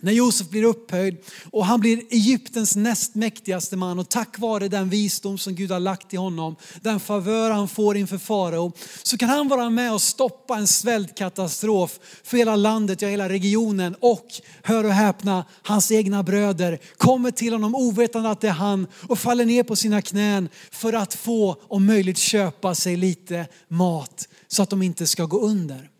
När 0.00 0.12
Josef 0.12 0.48
blir 0.48 0.64
upphöjd 0.64 1.16
och 1.50 1.66
han 1.66 1.80
blir 1.80 2.02
Egyptens 2.10 2.76
näst 2.76 3.14
mäktigaste 3.14 3.76
man 3.76 3.98
och 3.98 4.08
tack 4.08 4.38
vare 4.38 4.68
den 4.68 4.88
visdom 4.88 5.38
som 5.38 5.54
Gud 5.54 5.70
har 5.70 5.80
lagt 5.80 6.14
i 6.14 6.16
honom, 6.16 6.56
den 6.80 7.00
favör 7.00 7.50
han 7.50 7.68
får 7.68 7.96
inför 7.96 8.18
farao, 8.18 8.72
så 9.02 9.18
kan 9.18 9.28
han 9.28 9.48
vara 9.48 9.70
med 9.70 9.92
och 9.92 10.02
stoppa 10.02 10.56
en 10.56 10.66
svältkatastrof 10.66 11.98
för 12.24 12.36
hela 12.36 12.56
landet, 12.56 13.02
ja 13.02 13.08
hela 13.08 13.28
regionen 13.28 13.96
och, 14.00 14.26
hör 14.62 14.84
och 14.84 14.92
häpna, 14.92 15.44
hans 15.62 15.92
egna 15.92 16.22
bröder 16.22 16.78
kommer 16.96 17.30
till 17.30 17.52
honom 17.52 17.74
ovetande 17.74 18.30
att 18.30 18.40
det 18.40 18.48
är 18.48 18.52
han 18.52 18.86
och 19.08 19.18
faller 19.18 19.44
ner 19.44 19.62
på 19.62 19.76
sina 19.76 20.02
knän 20.02 20.48
för 20.70 20.92
att 20.92 21.14
få 21.14 21.56
om 21.62 21.86
möjligt 21.86 22.18
köpa 22.18 22.74
sig 22.74 22.96
lite 22.96 23.46
mat 23.68 24.28
så 24.48 24.62
att 24.62 24.70
de 24.70 24.82
inte 24.82 25.06
ska 25.06 25.24
gå 25.24 25.40
under. 25.40 25.90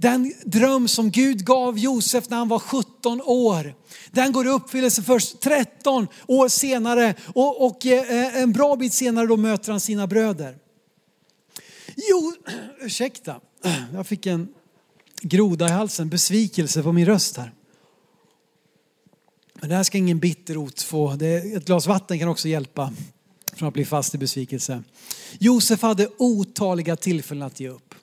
Den 0.00 0.32
dröm 0.44 0.88
som 0.88 1.10
Gud 1.10 1.44
gav 1.44 1.78
Josef 1.78 2.28
när 2.28 2.36
han 2.36 2.48
var 2.48 2.58
17 2.58 3.20
år, 3.20 3.74
den 4.10 4.32
går 4.32 4.46
i 4.46 4.50
uppfyllelse 4.50 5.02
först 5.02 5.40
13 5.40 6.06
år 6.26 6.48
senare 6.48 7.14
och, 7.26 7.66
och 7.66 7.86
eh, 7.86 8.36
en 8.36 8.52
bra 8.52 8.76
bit 8.76 8.92
senare 8.92 9.26
då 9.26 9.36
möter 9.36 9.70
han 9.70 9.80
sina 9.80 10.06
bröder. 10.06 10.58
Jo, 11.96 12.34
ursäkta, 12.80 13.40
jag 13.92 14.06
fick 14.06 14.26
en 14.26 14.48
groda 15.22 15.68
i 15.68 15.70
halsen, 15.70 16.08
besvikelse 16.08 16.82
på 16.82 16.92
min 16.92 17.06
röst 17.06 17.36
här. 17.36 17.52
Men 19.54 19.68
det 19.68 19.74
här 19.74 19.82
ska 19.82 19.98
ingen 19.98 20.18
bitterot 20.18 20.82
få. 20.82 21.14
Det, 21.14 21.36
ett 21.36 21.66
glas 21.66 21.86
vatten 21.86 22.18
kan 22.18 22.28
också 22.28 22.48
hjälpa 22.48 22.92
från 23.52 23.68
att 23.68 23.74
bli 23.74 23.84
fast 23.84 24.14
i 24.14 24.18
besvikelse. 24.18 24.82
Josef 25.38 25.82
hade 25.82 26.08
otaliga 26.18 26.96
tillfällen 26.96 27.42
att 27.42 27.60
ge 27.60 27.68
upp. 27.68 27.94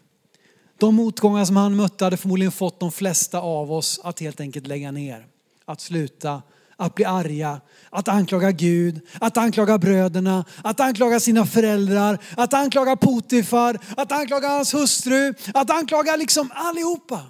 De 0.77 0.95
motgångar 0.95 1.45
som 1.45 1.55
han 1.55 1.75
mötte 1.75 2.03
hade 2.03 2.17
förmodligen 2.17 2.51
fått 2.51 2.79
de 2.79 2.91
flesta 2.91 3.39
av 3.39 3.71
oss 3.71 3.99
att 4.03 4.19
helt 4.19 4.39
enkelt 4.39 4.67
lägga 4.67 4.91
ner. 4.91 5.25
Att 5.65 5.81
sluta, 5.81 6.41
att 6.75 6.95
bli 6.95 7.05
arga, 7.05 7.61
att 7.89 8.07
anklaga 8.07 8.51
Gud, 8.51 9.01
att 9.19 9.37
anklaga 9.37 9.77
bröderna, 9.77 10.45
att 10.63 10.79
anklaga 10.79 11.19
sina 11.19 11.45
föräldrar, 11.45 12.19
att 12.37 12.53
anklaga 12.53 12.95
Potifar, 12.95 13.79
att 13.97 14.11
anklaga 14.11 14.47
hans 14.47 14.73
hustru, 14.73 15.33
att 15.53 15.69
anklaga 15.69 16.15
liksom 16.15 16.51
allihopa. 16.55 17.21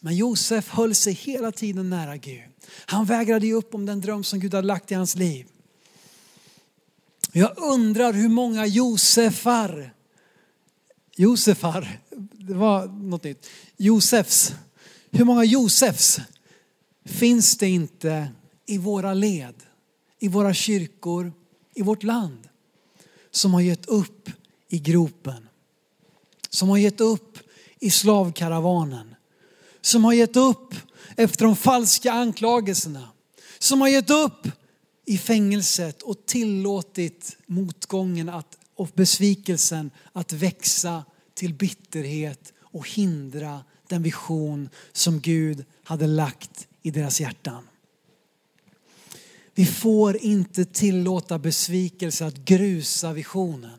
Men 0.00 0.16
Josef 0.16 0.70
höll 0.70 0.94
sig 0.94 1.12
hela 1.12 1.52
tiden 1.52 1.90
nära 1.90 2.16
Gud. 2.16 2.42
Han 2.86 3.04
vägrade 3.04 3.46
ge 3.46 3.54
upp 3.54 3.74
om 3.74 3.86
den 3.86 4.00
dröm 4.00 4.24
som 4.24 4.40
Gud 4.40 4.54
hade 4.54 4.66
lagt 4.66 4.92
i 4.92 4.94
hans 4.94 5.16
liv. 5.16 5.46
Jag 7.32 7.58
undrar 7.58 8.12
hur 8.12 8.28
många 8.28 8.66
Josefar 8.66 9.92
Josefar, 11.16 12.00
det 12.46 12.54
var 12.54 12.86
något 12.86 13.24
nytt. 13.24 13.46
Josefs, 13.76 14.54
hur 15.10 15.24
många 15.24 15.44
Josefs 15.44 16.20
finns 17.04 17.56
det 17.56 17.68
inte 17.68 18.28
i 18.66 18.78
våra 18.78 19.14
led, 19.14 19.54
i 20.18 20.28
våra 20.28 20.54
kyrkor, 20.54 21.32
i 21.74 21.82
vårt 21.82 22.02
land 22.02 22.48
som 23.30 23.54
har 23.54 23.60
gett 23.60 23.86
upp 23.86 24.30
i 24.68 24.78
gropen, 24.78 25.48
som 26.50 26.68
har 26.68 26.76
gett 26.76 27.00
upp 27.00 27.38
i 27.80 27.90
slavkaravanen, 27.90 29.14
som 29.80 30.04
har 30.04 30.12
gett 30.12 30.36
upp 30.36 30.74
efter 31.16 31.44
de 31.44 31.56
falska 31.56 32.12
anklagelserna, 32.12 33.08
som 33.58 33.80
har 33.80 33.88
gett 33.88 34.10
upp 34.10 34.48
i 35.04 35.18
fängelset 35.18 36.02
och 36.02 36.26
tillåtit 36.26 37.36
motgången 37.46 38.28
att 38.28 38.58
och 38.74 38.90
besvikelsen 38.94 39.90
att 40.12 40.32
växa 40.32 41.04
till 41.42 41.54
bitterhet 41.54 42.52
och 42.60 42.88
hindra 42.88 43.64
den 43.88 44.02
vision 44.02 44.68
som 44.92 45.20
Gud 45.20 45.64
hade 45.84 46.06
lagt 46.06 46.68
i 46.82 46.90
deras 46.90 47.20
hjärtan. 47.20 47.68
Vi 49.54 49.66
får 49.66 50.16
inte 50.16 50.64
tillåta 50.64 51.38
besvikelse 51.38 52.26
att 52.26 52.36
grusa 52.36 53.12
visionen 53.12 53.78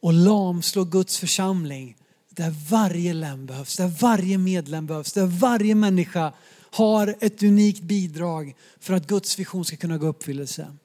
och 0.00 0.12
lamslå 0.12 0.84
Guds 0.84 1.18
församling 1.18 1.96
där 2.30 2.54
varje 2.70 3.14
lem 3.14 3.46
behövs, 3.46 3.76
där 3.76 3.88
varje 3.88 4.38
medlem 4.38 4.86
behövs, 4.86 5.12
där 5.12 5.26
varje 5.26 5.74
människa 5.74 6.32
har 6.70 7.16
ett 7.20 7.42
unikt 7.42 7.82
bidrag 7.82 8.54
för 8.80 8.94
att 8.94 9.06
Guds 9.06 9.38
vision 9.38 9.64
ska 9.64 9.76
kunna 9.76 9.98
gå 9.98 10.06
i 10.06 10.10
uppfyllelse. 10.10 10.76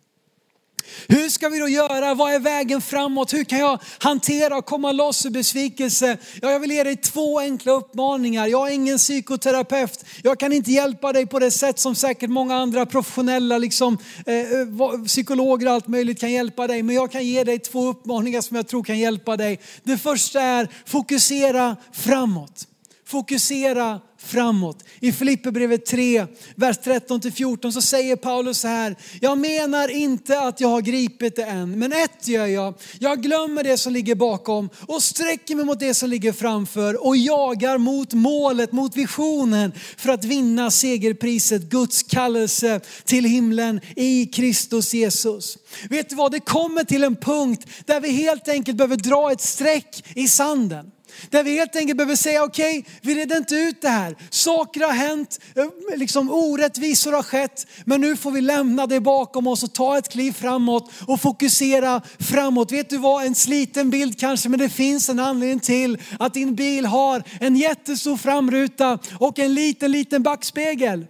Hur 1.08 1.30
ska 1.30 1.50
vi 1.50 1.60
då 1.60 1.68
göra? 1.68 2.14
Vad 2.14 2.34
är 2.34 2.40
vägen 2.40 2.82
framåt? 2.82 3.34
Hur 3.34 3.44
kan 3.44 3.60
jag 3.60 3.80
hantera 4.00 4.58
och 4.58 4.66
komma 4.66 4.92
loss 4.92 5.26
ur 5.26 5.30
besvikelse? 5.30 6.18
Ja, 6.42 6.52
jag 6.52 6.60
vill 6.60 6.72
ge 6.72 6.84
dig 6.84 6.96
två 6.96 7.40
enkla 7.40 7.72
uppmaningar. 7.72 8.48
Jag 8.48 8.70
är 8.70 8.74
ingen 8.74 8.98
psykoterapeut. 8.98 10.06
Jag 10.24 10.40
kan 10.40 10.54
inte 10.54 10.72
hjälpa 10.72 11.14
dig 11.14 11.26
på 11.26 11.40
det 11.40 11.52
sätt 11.52 11.80
som 11.80 11.96
säkert 11.96 12.30
många 12.30 12.56
andra 12.56 12.86
professionella 12.86 13.58
liksom, 13.58 13.98
eh, 14.26 14.36
eh 14.36 15.04
psykologer 15.06 15.68
och 15.68 15.74
allt 15.74 15.88
möjligt 15.88 16.20
kan 16.20 16.32
hjälpa 16.32 16.68
dig. 16.68 16.84
Men 16.84 16.96
jag 16.96 17.12
kan 17.12 17.26
ge 17.26 17.44
dig 17.44 17.60
två 17.60 17.88
uppmaningar 17.88 18.42
som 18.42 18.58
jag 18.58 18.68
tror 18.68 18.84
kan 18.84 19.00
hjälpa 19.00 19.38
dig. 19.38 19.60
Det 19.84 19.98
första 19.98 20.42
är 20.42 20.68
fokusera 20.86 21.76
framåt. 21.94 22.68
Fokusera 23.06 24.00
framåt. 24.24 24.84
I 25.00 25.12
Filipperbrevet 25.12 25.86
3, 25.86 26.26
vers 26.56 26.78
13-14 26.84 27.72
så 27.72 27.82
säger 27.82 28.16
Paulus 28.16 28.60
så 28.60 28.68
här. 28.68 28.96
Jag 29.22 29.38
menar 29.38 29.88
inte 29.88 30.40
att 30.40 30.60
jag 30.60 30.68
har 30.68 30.82
gripit 30.82 31.36
det 31.36 31.44
än, 31.44 31.80
men 31.80 31.94
ett 31.94 32.28
gör 32.28 32.46
jag. 32.46 32.74
Jag 33.00 33.22
glömmer 33.22 33.64
det 33.64 33.78
som 33.78 33.94
ligger 33.94 34.16
bakom 34.16 34.70
och 34.88 35.04
sträcker 35.04 35.56
mig 35.56 35.66
mot 35.66 35.80
det 35.80 35.94
som 35.94 36.10
ligger 36.10 36.32
framför 36.32 37.06
och 37.06 37.18
jagar 37.18 37.78
mot 37.78 38.14
målet, 38.14 38.72
mot 38.72 38.98
visionen 38.98 39.72
för 39.98 40.10
att 40.10 40.26
vinna 40.26 40.72
segerpriset, 40.72 41.62
Guds 41.62 42.04
kallelse 42.04 42.80
till 43.06 43.26
himlen 43.26 43.82
i 43.96 44.26
Kristus 44.26 44.94
Jesus. 44.94 45.58
Vet 45.90 46.10
du 46.10 46.16
vad, 46.16 46.32
det 46.32 46.40
kommer 46.40 46.84
till 46.84 47.04
en 47.04 47.16
punkt 47.16 47.68
där 47.86 48.02
vi 48.02 48.10
helt 48.10 48.48
enkelt 48.48 48.78
behöver 48.78 48.98
dra 48.98 49.32
ett 49.32 49.42
streck 49.42 50.04
i 50.16 50.28
sanden. 50.28 50.92
Där 51.30 51.44
vi 51.44 51.52
helt 51.52 51.76
enkelt 51.76 51.98
behöver 51.98 52.16
säga 52.16 52.44
okej, 52.44 52.80
okay, 52.80 52.94
vi 53.02 53.16
redde 53.16 53.38
inte 53.38 53.56
ut 53.56 53.82
det 53.82 53.90
här. 53.90 54.16
Saker 54.30 54.82
har 54.82 54.94
hänt, 54.94 55.40
eh, 55.56 55.98
liksom 55.98 56.32
orättvisor 56.32 57.14
har 57.14 57.24
skett. 57.24 57.68
Men 57.86 58.02
nu 58.02 58.16
får 58.16 58.32
vi 58.32 58.42
lämna 58.42 58.88
det 58.88 59.00
bakom 59.00 59.48
oss 59.48 59.64
och 59.64 59.74
ta 59.74 59.98
ett 59.98 60.10
kliv 60.10 60.32
framåt 60.32 60.92
och 61.08 61.22
fokusera 61.22 62.02
framåt. 62.20 62.72
Vet 62.72 62.90
du 62.90 62.98
vad, 62.98 63.26
en 63.26 63.36
sliten 63.36 63.90
bild 63.90 64.20
kanske, 64.20 64.50
men 64.50 64.60
det 64.60 64.70
finns 64.70 65.10
en 65.10 65.20
anledning 65.20 65.60
till 65.60 65.98
att 66.20 66.34
din 66.34 66.56
bil 66.56 66.86
har 66.86 67.24
en 67.40 67.56
jättestor 67.56 68.18
framruta 68.18 69.00
och 69.20 69.40
en 69.40 69.54
liten, 69.54 69.92
liten 69.92 70.24
backspegel. 70.24 71.06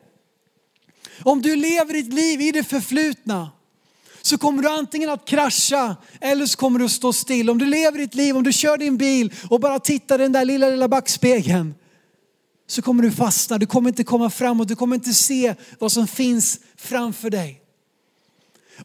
Om 1.24 1.42
du 1.42 1.56
lever 1.56 1.94
ditt 1.94 2.14
liv 2.14 2.42
i 2.42 2.52
det 2.52 2.64
förflutna 2.64 3.50
så 4.22 4.38
kommer 4.38 4.64
du 4.64 4.70
antingen 4.70 5.10
att 5.10 5.26
krascha 5.26 5.96
eller 6.22 6.46
så 6.46 6.58
kommer 6.58 6.80
du 6.80 6.86
att 6.86 6.92
stå 6.92 7.14
still. 7.14 7.50
Om 7.50 7.58
du 7.58 7.66
lever 7.66 7.98
ditt 7.98 8.16
liv, 8.16 8.38
om 8.38 8.44
du 8.44 8.54
kör 8.54 8.78
din 8.78 8.98
bil 8.98 9.34
och 9.50 9.60
bara 9.60 9.80
tittar 9.80 10.20
i 10.20 10.24
den 10.24 10.32
där 10.32 10.46
lilla, 10.46 10.70
lilla 10.70 10.88
backspegeln 10.88 11.74
så 12.68 12.82
kommer 12.82 13.04
du 13.04 13.12
fastna. 13.12 13.58
Du 13.58 13.66
kommer 13.66 13.90
inte 13.90 14.04
komma 14.04 14.30
framåt, 14.30 14.68
du 14.68 14.76
kommer 14.76 14.96
inte 14.96 15.14
se 15.14 15.56
vad 15.80 15.92
som 15.92 16.08
finns 16.08 16.60
framför 16.78 17.30
dig. 17.30 17.61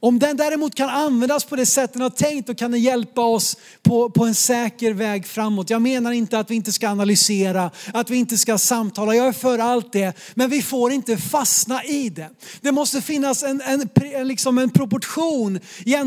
Om 0.01 0.19
den 0.19 0.37
däremot 0.37 0.75
kan 0.75 0.89
användas 0.89 1.45
på 1.45 1.57
det 1.57 1.67
sätt 1.67 1.93
den 1.93 2.03
har 2.03 2.11
tänkt, 2.11 2.47
då 2.47 2.55
kan 2.55 2.71
den 2.71 2.81
hjälpa 2.81 3.21
oss 3.21 3.57
på, 3.83 4.11
på 4.11 4.25
en 4.25 4.35
säker 4.35 4.93
väg 4.93 5.27
framåt. 5.27 5.71
Jag 5.71 5.83
menar 5.83 6.13
inte 6.13 6.39
att 6.39 6.51
vi 6.51 6.55
inte 6.55 6.73
ska 6.73 6.89
analysera, 6.89 7.71
att 7.95 8.11
vi 8.11 8.17
inte 8.17 8.39
ska 8.39 8.59
samtala. 8.59 9.15
Jag 9.15 9.27
är 9.27 9.33
för 9.33 9.59
allt 9.59 9.93
det. 9.93 10.13
Men 10.35 10.51
vi 10.51 10.63
får 10.63 10.93
inte 10.93 11.17
fastna 11.17 11.85
i 11.85 12.09
det. 12.09 12.31
Det 12.61 12.73
måste 12.73 13.03
finnas 13.03 13.43
en, 13.43 13.61
en, 13.61 13.89
en, 14.15 14.29
liksom 14.29 14.59
en 14.59 14.71
proportion 14.71 15.57
eh, 15.57 16.07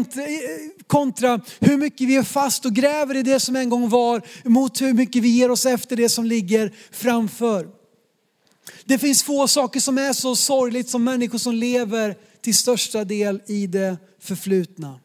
kontra 0.87 1.41
hur 1.59 1.77
mycket 1.77 2.07
vi 2.07 2.15
är 2.15 2.23
fast 2.23 2.65
och 2.65 2.73
gräver 2.73 3.15
i 3.15 3.23
det 3.23 3.39
som 3.39 3.55
en 3.55 3.69
gång 3.69 3.89
var 3.89 4.21
mot 4.43 4.81
hur 4.81 4.93
mycket 4.93 5.23
vi 5.23 5.29
ger 5.29 5.51
oss 5.51 5.65
efter 5.65 5.95
det 5.95 6.09
som 6.09 6.25
ligger 6.25 6.73
framför. 6.91 7.67
Det 8.85 8.97
finns 8.97 9.23
få 9.23 9.47
saker 9.47 9.79
som 9.79 9.97
är 9.97 10.13
så 10.13 10.35
sorgligt 10.35 10.89
som 10.89 11.03
människor 11.03 11.37
som 11.37 11.55
lever 11.55 12.15
till 12.41 12.55
största 12.55 13.03
del 13.03 13.41
i 13.47 13.67
det 13.67 13.97
förflutna. 14.19 14.99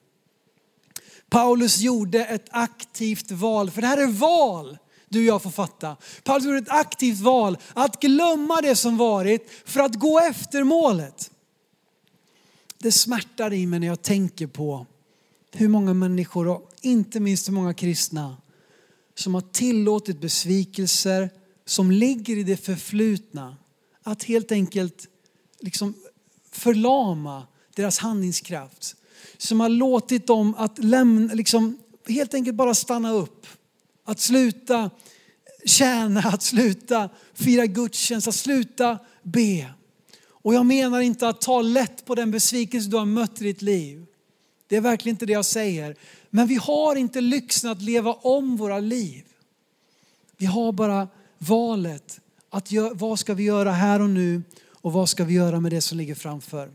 Paulus 1.29 1.81
gjorde 1.81 2.25
ett 2.25 2.47
aktivt 2.51 3.31
val, 3.31 3.71
för 3.71 3.81
det 3.81 3.87
här 3.87 3.99
är 3.99 4.07
val 4.07 4.79
du 5.09 5.21
och 5.21 5.27
jag 5.27 5.43
får 5.43 5.51
fatta. 5.51 5.97
Paulus 6.23 6.45
gjorde 6.45 6.59
ett 6.59 6.69
aktivt 6.69 7.21
val 7.21 7.59
att 7.73 8.01
glömma 8.01 8.61
det 8.61 8.77
som 8.77 8.97
varit 8.97 9.51
för 9.65 9.81
att 9.81 9.95
gå 9.95 10.21
efter 10.21 10.65
målet. 10.65 11.31
Det 12.79 12.93
smärtar 12.93 13.53
i 13.53 13.67
mig 13.67 13.81
när 13.81 13.87
jag 13.87 14.03
tänker 14.03 14.47
på 14.47 14.87
hur 15.53 15.69
många 15.69 15.95
människor, 15.95 16.49
och 16.49 16.71
inte 16.81 17.21
minst 17.21 17.49
hur 17.49 17.53
många 17.53 17.75
kristna, 17.75 18.37
som 19.15 19.35
har 19.35 19.41
tillåtit 19.41 20.21
besvikelser 20.21 21.31
som 21.65 21.91
ligger 21.91 22.37
i 22.37 22.43
det 22.43 22.57
förflutna 22.57 23.57
att 24.03 24.25
helt 24.25 24.53
enkelt 24.53 25.09
liksom 25.61 25.95
förlama 26.57 27.47
deras 27.75 27.99
handlingskraft. 27.99 28.97
Som 29.39 29.61
har 29.61 29.69
låtit 29.69 30.27
dem 30.27 30.55
att 30.59 30.79
lämna, 30.79 31.35
liksom, 31.35 31.79
helt 32.09 32.35
enkelt 32.35 32.57
bara 32.57 32.75
stanna 32.75 33.13
upp. 33.13 33.47
Att 34.05 34.21
sluta 34.21 34.91
tjäna, 35.65 36.21
att 36.21 36.43
sluta 36.43 37.09
fira 37.35 37.67
gudstjänst, 37.67 38.29
att 38.29 38.35
sluta 38.35 38.99
be. 39.23 39.71
Och 40.29 40.55
jag 40.55 40.67
menar 40.67 41.01
inte 41.01 41.29
att 41.29 41.41
ta 41.41 41.63
lätt 41.63 42.05
på 42.05 42.15
den 42.15 42.31
besvikelse 42.31 42.91
du 42.91 42.97
har 42.97 43.07
mött 43.07 43.41
i 43.41 43.45
ditt 43.45 43.63
liv. 43.63 44.07
Det 44.69 44.77
är 44.77 44.81
verkligen 44.81 45.15
inte 45.15 45.27
det 45.27 45.33
jag 45.33 45.45
säger. 45.45 45.97
Men 46.31 46.47
vi 46.47 46.55
har 46.55 46.97
inte 46.97 47.21
lyxen 47.21 47.71
att 47.71 47.83
leva 47.83 48.13
om 48.13 48.57
våra 48.57 48.79
liv. 48.79 49.25
Vi 50.37 50.47
har 50.47 50.73
bara 50.73 51.09
valet 51.39 52.21
att 52.51 52.73
vad 52.93 53.19
ska 53.19 53.35
vi 53.35 53.43
göra 53.43 53.73
här 53.73 54.01
och 54.01 54.11
nu 54.11 54.43
och 54.85 54.93
vad 54.93 55.09
ska 55.09 55.25
vi 55.25 55.35
göra 55.35 55.61
med 55.61 55.73
det 55.73 55.81
som 55.81 55.99
ligger 55.99 56.15
framför. 56.15 56.71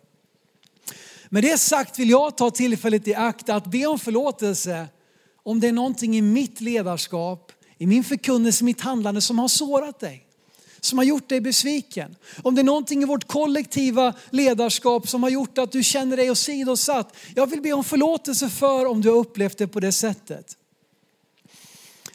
Med 1.30 1.43
det 1.43 1.58
sagt 1.58 2.00
vill 2.00 2.10
jag 2.10 2.38
ta 2.38 2.52
tillfället 2.52 3.08
i 3.08 3.13
akt 3.13 3.50
att 3.50 3.65
be 3.65 3.86
om 3.86 4.00
förlåtelse 4.00 4.88
om 5.43 5.60
det 5.60 5.67
är 5.67 5.72
någonting 5.72 6.17
i 6.17 6.22
mitt 6.22 6.62
ledarskap, 6.62 7.52
i 7.78 7.88
min 7.88 8.04
förkunnelse, 8.04 8.63
mitt 8.63 8.82
handlande 8.82 9.22
som 9.22 9.39
har 9.39 9.48
sårat 9.48 10.00
dig. 10.00 10.26
Som 10.80 10.98
har 10.98 11.06
gjort 11.06 11.30
dig 11.30 11.41
besviken. 11.41 12.15
Om 12.43 12.56
det 12.56 12.62
är 12.62 12.63
någonting 12.63 13.02
i 13.02 13.06
vårt 13.06 13.28
kollektiva 13.28 14.13
ledarskap 14.30 15.08
som 15.08 15.24
har 15.24 15.30
gjort 15.30 15.58
att 15.58 15.72
du 15.72 15.84
känner 15.84 16.17
dig 16.17 16.32
åsidosatt. 16.32 17.15
Jag 17.36 17.48
vill 17.48 17.62
be 17.62 17.74
om 17.74 17.84
förlåtelse 17.84 18.50
för 18.50 18.86
om 18.86 19.02
du 19.02 19.10
har 19.10 19.17
upplevt 19.17 19.58
det 19.58 19.67
på 19.67 19.80
det 19.80 19.91
sättet. 19.91 20.58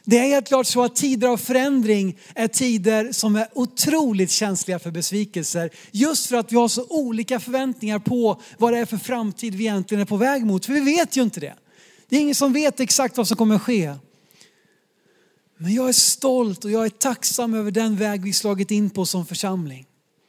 Det 0.05 0.19
är 0.19 0.27
helt 0.27 0.49
klart 0.49 0.67
så 0.67 0.85
att 0.85 0.97
tider 0.97 1.29
av 1.29 1.37
förändring 1.37 2.19
är 2.35 2.49
tider 2.49 3.13
som 3.13 3.37
är 3.37 3.49
otroligt 3.53 4.31
känsliga 4.31 4.79
för 4.79 4.91
besvikelser. 4.91 5.71
Just 5.91 6.27
för 6.27 6.37
att 6.37 6.53
vi 6.53 6.57
har 6.57 6.69
så 6.69 6.87
olika 6.89 7.41
förväntningar 7.41 7.99
på 7.99 8.41
vad 8.59 8.73
det 8.73 8.79
är 8.79 8.87
för 8.87 8.97
framtid 8.97 9.55
vi 9.55 9.65
egentligen 9.65 10.03
är 10.03 10.07
på 10.07 10.17
väg 10.17 10.47
mot. 10.47 10.67
För 10.67 10.73
vi 10.73 10.81
vet 10.81 11.17
ju 11.17 11.23
inte 11.23 11.41
det. 11.41 11.55
Det 12.09 12.17
är 12.17 12.21
ingen 12.21 12.35
som 12.35 12.53
vet 12.53 12.81
exakt 12.81 13.17
vad 13.17 13.29
som 13.29 13.37
kommer 13.37 13.59
ske. 13.59 13.95
Men 15.57 15.75
jag 15.75 15.89
är 15.89 15.93
stolt 15.93 16.65
och 16.65 16.71
jag 16.71 16.85
är 16.85 16.91
tacksam 16.91 17.55
över 17.55 17.71
den 17.71 17.97
väg 17.97 18.23
vi 18.23 18.33
slagit 18.33 18.71
in 18.71 18.91
på 18.91 19.07
som 19.07 19.27
församling. 19.27 19.87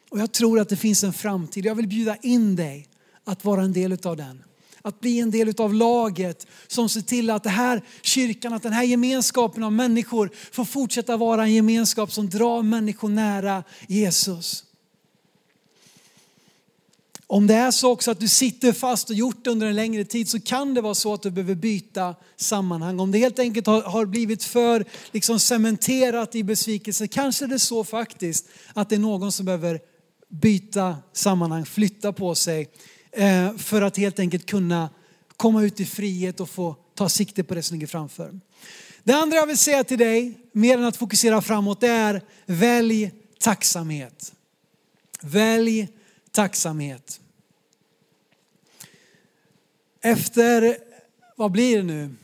Och 0.10 0.20
jag 0.20 0.32
tror 0.32 0.60
att 0.60 0.70
det 0.70 0.76
finns 0.76 1.04
en 1.04 1.14
framtid. 1.14 1.66
Jag 1.66 1.76
vill 1.76 1.88
bjuda 1.88 2.16
in 2.16 2.56
dig 2.56 2.88
att 3.24 3.46
vara 3.46 3.62
en 3.62 3.74
del 3.74 3.98
av 4.04 4.18
den 4.18 4.44
att 4.86 5.00
bli 5.00 5.20
en 5.20 5.32
del 5.32 5.54
av 5.58 5.74
laget 5.74 6.48
som 6.68 6.90
ser 6.90 7.02
till 7.02 7.30
att 7.30 7.44
den 7.44 7.52
här 7.52 7.82
kyrkan, 8.02 8.54
att 8.54 8.64
den 8.64 8.74
här 8.74 8.84
gemenskapen 8.84 9.64
av 9.64 9.74
människor 9.74 10.30
får 10.52 10.66
fortsätta 10.66 11.18
vara 11.18 11.44
en 11.44 11.54
gemenskap 11.54 12.12
som 12.12 12.30
drar 12.30 12.62
människor 12.62 13.10
nära 13.10 13.64
Jesus. 13.88 14.64
Om 17.28 17.48
det 17.48 17.54
är 17.54 17.72
så 17.72 17.92
också 17.92 18.12
att 18.12 18.20
du 18.20 18.28
sitter 18.28 18.74
fast 18.74 19.10
och 19.10 19.16
gjort 19.16 19.44
det 19.44 19.50
under 19.50 19.68
en 19.68 19.76
längre 19.76 20.06
tid 20.06 20.30
så 20.30 20.40
kan 20.40 20.74
det 20.74 20.82
vara 20.82 20.96
så 20.96 21.14
att 21.14 21.22
du 21.22 21.32
behöver 21.32 21.56
byta 21.56 22.16
sammanhang. 22.36 23.00
Om 23.00 23.12
det 23.12 23.18
helt 23.18 23.40
enkelt 23.40 23.68
har, 23.68 24.06
blivit 24.06 24.44
för 24.44 24.86
liksom 25.12 25.40
cementerat 25.40 26.36
i 26.36 26.44
besvikelse 26.44 27.08
kanske 27.08 27.48
det 27.48 27.56
är 27.56 27.58
så 27.58 27.84
faktiskt 27.84 28.48
att 28.74 28.90
det 28.90 28.96
är 28.96 29.00
någon 29.00 29.32
som 29.32 29.46
behöver 29.46 29.80
byta 30.30 30.98
sammanhang, 31.14 31.66
flytta 31.66 32.14
på 32.14 32.36
sig 32.36 32.70
Eh, 33.16 33.58
för 33.58 33.82
att 33.82 33.98
helt 33.98 34.20
enkelt 34.20 34.46
kunna 34.46 34.90
komma 35.38 35.64
ut 35.64 35.80
i 35.80 35.86
frihet 35.86 36.40
och 36.40 36.50
få 36.50 36.76
ta 36.96 37.10
sikte 37.10 37.44
på 37.44 37.56
det 37.56 37.64
som 37.64 37.76
ligger 37.76 37.88
framför. 37.88 38.40
Det 39.04 39.14
andra 39.14 39.38
jag 39.38 39.48
vill 39.48 39.58
säga 39.58 39.84
till 39.84 39.98
dig, 39.98 40.34
mer 40.52 40.78
än 40.78 40.84
att 40.84 40.98
fokusera 40.98 41.42
framåt, 41.42 41.82
det 41.82 41.88
är 41.88 42.22
välj 42.46 43.12
tacksamhet. 43.40 44.34
Välj 45.22 45.88
tacksamhet. 46.32 47.20
Efter, 50.02 50.78
vad 51.36 51.52
blir 51.52 51.78
det 51.78 51.84
nu? 51.84 52.16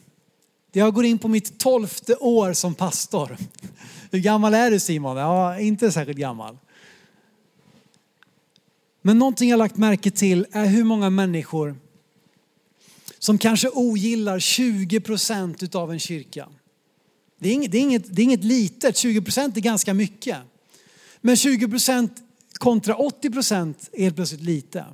Jag 0.71 0.93
går 0.93 1.05
in 1.05 1.19
på 1.19 1.27
mitt 1.27 1.59
tolfte 1.59 2.15
år 2.15 2.53
som 2.53 2.75
pastor. 2.75 3.37
Hur 4.11 4.19
gammal 4.19 4.53
är 4.53 4.71
du 4.71 4.79
Simon? 4.79 5.17
Ja, 5.17 5.59
inte 5.59 5.91
särskilt 5.91 6.19
gammal. 6.19 6.57
Men 9.01 9.19
någonting 9.19 9.49
jag 9.49 9.57
lagt 9.57 9.77
märke 9.77 10.11
till 10.11 10.45
är 10.51 10.65
hur 10.65 10.83
många 10.83 11.09
människor 11.09 11.75
som 13.19 13.37
kanske 13.37 13.69
ogillar 13.69 14.39
20 14.39 14.99
procent 14.99 15.75
av 15.75 15.91
en 15.91 15.99
kyrka. 15.99 16.47
Det 17.39 17.49
är, 17.49 17.53
inget, 17.53 17.71
det, 17.71 17.77
är 17.77 17.81
inget, 17.81 18.15
det 18.15 18.21
är 18.21 18.23
inget 18.23 18.43
litet, 18.43 18.97
20 18.97 19.21
procent 19.21 19.57
är 19.57 19.61
ganska 19.61 19.93
mycket. 19.93 20.37
Men 21.21 21.35
20 21.35 21.67
procent 21.67 22.11
kontra 22.53 22.95
80 22.95 23.29
procent 23.29 23.89
är 23.93 24.03
helt 24.03 24.15
plötsligt 24.15 24.41
lite. 24.41 24.85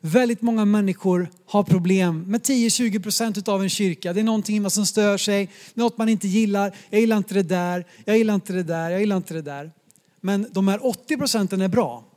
Väldigt 0.00 0.42
många 0.42 0.64
människor 0.64 1.30
har 1.46 1.62
problem 1.62 2.24
med 2.26 2.40
10-20 2.40 3.02
procent 3.02 3.48
av 3.48 3.62
en 3.62 3.70
kyrka. 3.70 4.12
Det 4.12 4.20
är 4.20 4.24
någonting 4.24 4.70
som 4.70 4.86
stör 4.86 5.18
sig, 5.18 5.50
något 5.74 5.98
man 5.98 6.08
inte 6.08 6.28
gillar. 6.28 6.76
Jag 6.90 7.00
gillar 7.00 7.16
inte 7.16 7.34
det 7.34 7.42
där, 7.42 7.86
jag 8.04 8.18
gillar 8.18 8.34
inte 8.34 8.52
det 8.52 8.62
där, 8.62 8.90
jag 8.90 9.00
gillar 9.00 9.16
inte 9.16 9.34
det 9.34 9.42
där. 9.42 9.72
Men 10.20 10.46
de 10.50 10.68
här 10.68 10.86
80 10.86 11.16
procenten 11.16 11.60
är 11.60 11.68
bra. 11.68 12.07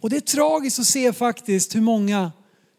Och 0.00 0.10
det 0.10 0.16
är 0.16 0.20
tragiskt 0.20 0.78
att 0.78 0.86
se 0.86 1.12
faktiskt 1.12 1.74
hur 1.74 1.80
många 1.80 2.32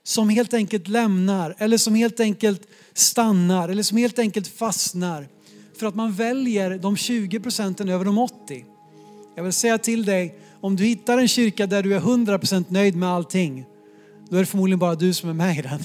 som 0.03 0.29
helt 0.29 0.53
enkelt 0.53 0.87
lämnar 0.87 1.55
eller 1.57 1.77
som 1.77 1.95
helt 1.95 2.19
enkelt 2.19 2.67
stannar 2.93 3.69
eller 3.69 3.83
som 3.83 3.97
helt 3.97 4.19
enkelt 4.19 4.47
fastnar 4.47 5.27
för 5.79 5.85
att 5.85 5.95
man 5.95 6.13
väljer 6.13 6.77
de 6.77 6.97
20 6.97 7.39
procenten 7.39 7.89
över 7.89 8.05
de 8.05 8.17
80. 8.17 8.65
Jag 9.35 9.43
vill 9.43 9.53
säga 9.53 9.77
till 9.77 10.05
dig, 10.05 10.39
om 10.61 10.75
du 10.75 10.83
hittar 10.83 11.17
en 11.17 11.27
kyrka 11.27 11.67
där 11.67 11.83
du 11.83 11.93
är 11.93 11.97
100 11.97 12.39
procent 12.39 12.69
nöjd 12.69 12.95
med 12.95 13.09
allting, 13.09 13.65
då 14.29 14.35
är 14.35 14.39
det 14.39 14.45
förmodligen 14.45 14.79
bara 14.79 14.95
du 14.95 15.13
som 15.13 15.29
är 15.29 15.33
med 15.33 15.57
i 15.57 15.61
den. 15.61 15.83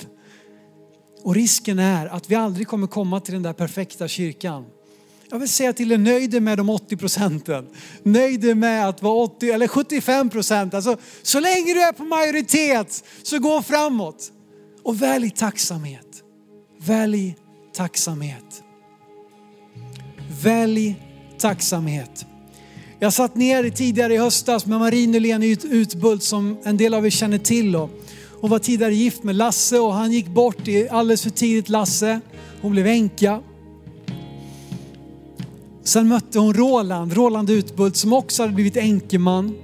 Och 1.22 1.34
risken 1.34 1.78
är 1.78 2.06
att 2.06 2.30
vi 2.30 2.34
aldrig 2.34 2.68
kommer 2.68 2.86
komma 2.86 3.20
till 3.20 3.34
den 3.34 3.42
där 3.42 3.52
perfekta 3.52 4.08
kyrkan. 4.08 4.64
Jag 5.30 5.38
vill 5.38 5.48
säga 5.48 5.72
till 5.72 5.92
er, 5.92 5.98
nöj 5.98 6.28
dig 6.28 6.40
med 6.40 6.58
de 6.58 6.70
80 6.70 6.96
procenten. 6.96 7.66
Nöj 8.02 8.38
dig 8.38 8.54
med 8.54 8.88
att 8.88 9.02
vara 9.02 9.14
80 9.14 9.50
eller 9.50 9.68
75 9.68 10.30
procent. 10.30 10.74
Alltså, 10.74 10.96
så 11.22 11.40
länge 11.40 11.74
du 11.74 11.82
är 11.82 11.92
på 11.92 12.04
majoritet 12.04 13.04
så 13.22 13.38
gå 13.38 13.62
framåt. 13.62 14.32
Och 14.82 15.02
välj 15.02 15.30
tacksamhet. 15.30 16.22
Välj 16.80 17.36
tacksamhet. 17.74 18.62
Välj 20.42 20.96
tacksamhet. 21.38 22.26
Jag 22.98 23.12
satt 23.12 23.36
ner 23.36 23.70
tidigare 23.70 24.14
i 24.14 24.18
höstas 24.18 24.66
med 24.66 24.78
Marie 24.78 25.06
Nylén 25.06 25.42
Utbult 25.42 26.22
som 26.22 26.58
en 26.64 26.76
del 26.76 26.94
av 26.94 27.06
er 27.06 27.10
känner 27.10 27.38
till. 27.38 27.74
Hon 28.40 28.50
var 28.50 28.58
tidigare 28.58 28.94
gift 28.94 29.22
med 29.22 29.36
Lasse 29.36 29.78
och 29.78 29.94
han 29.94 30.12
gick 30.12 30.26
bort 30.26 30.68
alldeles 30.90 31.22
för 31.22 31.30
tidigt 31.30 31.68
Lasse. 31.68 32.20
Hon 32.60 32.72
blev 32.72 32.86
änka. 32.86 33.42
Sen 35.86 36.08
mötte 36.08 36.38
hon 36.38 36.54
Roland, 36.54 37.12
Roland 37.12 37.50
Utbult 37.50 37.96
som 37.96 38.12
också 38.12 38.42
hade 38.42 38.52
blivit 38.52 38.76
enkeman. 38.76 39.54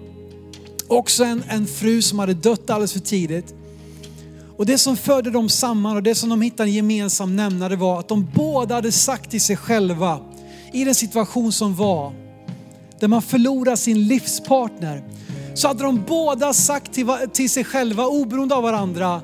Också 0.89 1.25
en, 1.25 1.43
en 1.49 1.67
fru 1.67 2.03
som 2.03 2.19
hade 2.19 2.35
dött 2.35 2.71
alldeles 2.71 2.93
för 2.93 3.01
tidigt. 3.01 3.55
Och 4.57 4.67
det 4.67 4.79
som 4.79 4.97
förde 4.97 5.31
dem 5.31 5.49
samman 5.49 5.97
och 5.97 6.03
det 6.03 6.15
som 6.15 6.29
de 6.29 6.43
hittade 6.43 6.69
en 6.69 6.75
gemensam 6.75 7.37
nämnare 7.37 7.77
var 7.77 7.99
att 7.99 8.09
de 8.09 8.29
båda 8.35 8.75
hade 8.75 8.93
sagt 8.93 9.31
till 9.31 9.41
sig 9.41 9.57
själva 9.57 10.21
i 10.73 10.85
den 10.85 10.95
situation 10.95 11.53
som 11.53 11.75
var, 11.75 12.13
där 13.01 13.09
man 13.09 13.23
förlorar 13.23 13.77
sin 13.77 14.07
livspartner, 14.07 15.03
så 15.55 15.69
hade 15.69 15.83
de 15.83 16.05
båda 16.09 16.53
sagt 16.53 16.93
till, 16.93 17.07
till 17.33 17.51
sig 17.51 17.65
själva, 17.65 18.07
oberoende 18.07 18.55
av 18.55 18.63
varandra, 18.63 19.23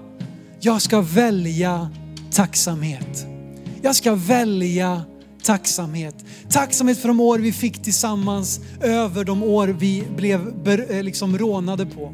jag 0.61 0.83
ska 0.83 1.01
välja 1.01 1.91
tacksamhet. 2.33 3.27
Jag 3.83 3.97
ska 3.97 4.15
välja 4.15 5.03
tacksamhet. 5.49 6.15
Tacksamhet 6.49 6.99
för 6.99 7.09
de 7.09 7.21
år 7.21 7.39
vi 7.39 7.53
fick 7.53 7.83
tillsammans 7.83 8.61
över 8.81 9.25
de 9.25 9.43
år 9.43 9.69
vi 9.69 10.05
blev 10.17 10.69
eh, 10.91 11.03
liksom 11.03 11.39
rånade 11.39 11.87
på. 11.87 12.13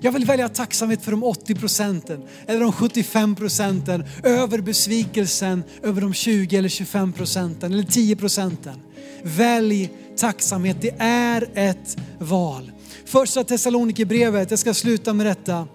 Jag 0.00 0.12
vill 0.12 0.24
välja 0.24 0.48
tacksamhet 0.48 1.02
för 1.02 1.10
de 1.10 1.24
80 1.24 1.54
procenten 1.54 2.22
eller 2.46 2.60
de 2.60 2.72
75 2.72 3.36
procenten 3.36 4.04
över 4.22 4.60
besvikelsen 4.60 5.62
över 5.82 6.00
de 6.00 6.14
20 6.14 6.56
eller 6.56 6.68
25 6.68 7.12
procenten 7.12 7.72
eller 7.72 7.82
10 7.82 8.16
procenten. 8.16 8.74
Välj 9.22 9.90
tacksamhet, 10.16 10.76
det 10.80 10.94
är 10.98 11.48
ett 11.54 11.96
val. 12.18 12.72
Första 13.04 13.44
Thessalonikerbrevet, 13.44 14.50
jag 14.50 14.58
ska 14.60 14.74
sluta 14.74 15.12
med 15.12 15.26
detta. 15.26 15.66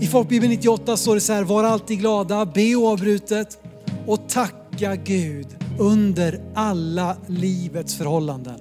I 0.00 0.06
Folkbibeln 0.06 0.52
98 0.52 0.96
står 0.96 1.14
det 1.14 1.20
så 1.20 1.32
här, 1.32 1.42
var 1.42 1.64
alltid 1.64 1.98
glada, 1.98 2.46
be 2.46 2.74
oavbrutet 2.74 3.58
och 4.06 4.28
tacka 4.28 4.61
Tacka 4.72 4.96
Gud 4.96 5.46
under 5.78 6.40
alla 6.54 7.16
livets 7.28 7.94
förhållanden. 7.94 8.60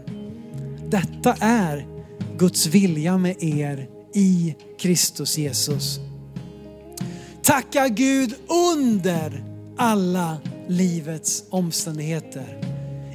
Detta 0.90 1.36
är 1.40 1.88
Guds 2.38 2.66
vilja 2.66 3.18
med 3.18 3.44
er 3.44 3.90
i 4.14 4.56
Kristus 4.80 5.38
Jesus. 5.38 6.00
Tacka 7.44 7.88
Gud 7.88 8.36
under 8.78 9.44
alla 9.78 10.38
livets 10.68 11.44
omständigheter. 11.50 12.71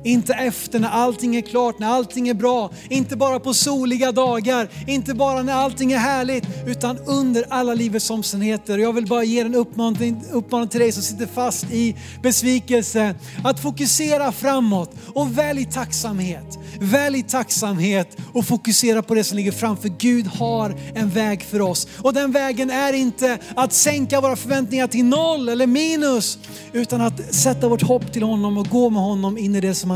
Inte 0.06 0.32
efter 0.32 0.78
när 0.78 0.88
allting 0.88 1.36
är 1.36 1.40
klart, 1.40 1.78
när 1.78 1.88
allting 1.88 2.28
är 2.28 2.34
bra. 2.34 2.70
Inte 2.90 3.16
bara 3.16 3.40
på 3.40 3.54
soliga 3.54 4.12
dagar, 4.12 4.68
inte 4.86 5.14
bara 5.14 5.42
när 5.42 5.52
allting 5.52 5.92
är 5.92 5.98
härligt, 5.98 6.44
utan 6.66 6.98
under 6.98 7.46
alla 7.50 7.74
livets 7.74 8.10
omständigheter. 8.10 8.78
Jag 8.78 8.92
vill 8.92 9.06
bara 9.06 9.24
ge 9.24 9.40
en 9.40 9.54
uppmaning, 9.54 10.22
uppmaning 10.32 10.68
till 10.68 10.80
dig 10.80 10.92
som 10.92 11.02
sitter 11.02 11.26
fast 11.26 11.64
i 11.70 11.96
besvikelse. 12.22 13.14
Att 13.44 13.60
fokusera 13.60 14.32
framåt 14.32 14.90
och 15.14 15.38
välj 15.38 15.64
tacksamhet. 15.64 16.58
Välj 16.80 17.22
tacksamhet 17.22 18.16
och 18.32 18.46
fokusera 18.46 19.02
på 19.02 19.14
det 19.14 19.24
som 19.24 19.36
ligger 19.36 19.52
framför. 19.52 19.88
Gud 19.88 20.26
har 20.26 20.74
en 20.94 21.10
väg 21.10 21.42
för 21.42 21.60
oss. 21.60 21.88
Och 22.02 22.12
den 22.12 22.32
vägen 22.32 22.70
är 22.70 22.92
inte 22.92 23.38
att 23.56 23.72
sänka 23.72 24.20
våra 24.20 24.36
förväntningar 24.36 24.86
till 24.86 25.04
noll 25.04 25.48
eller 25.48 25.66
minus, 25.66 26.38
utan 26.72 27.00
att 27.00 27.34
sätta 27.34 27.68
vårt 27.68 27.82
hopp 27.82 28.12
till 28.12 28.22
honom 28.22 28.58
och 28.58 28.68
gå 28.68 28.90
med 28.90 29.02
honom 29.02 29.38
in 29.38 29.54
i 29.54 29.60
det 29.60 29.74
som 29.74 29.95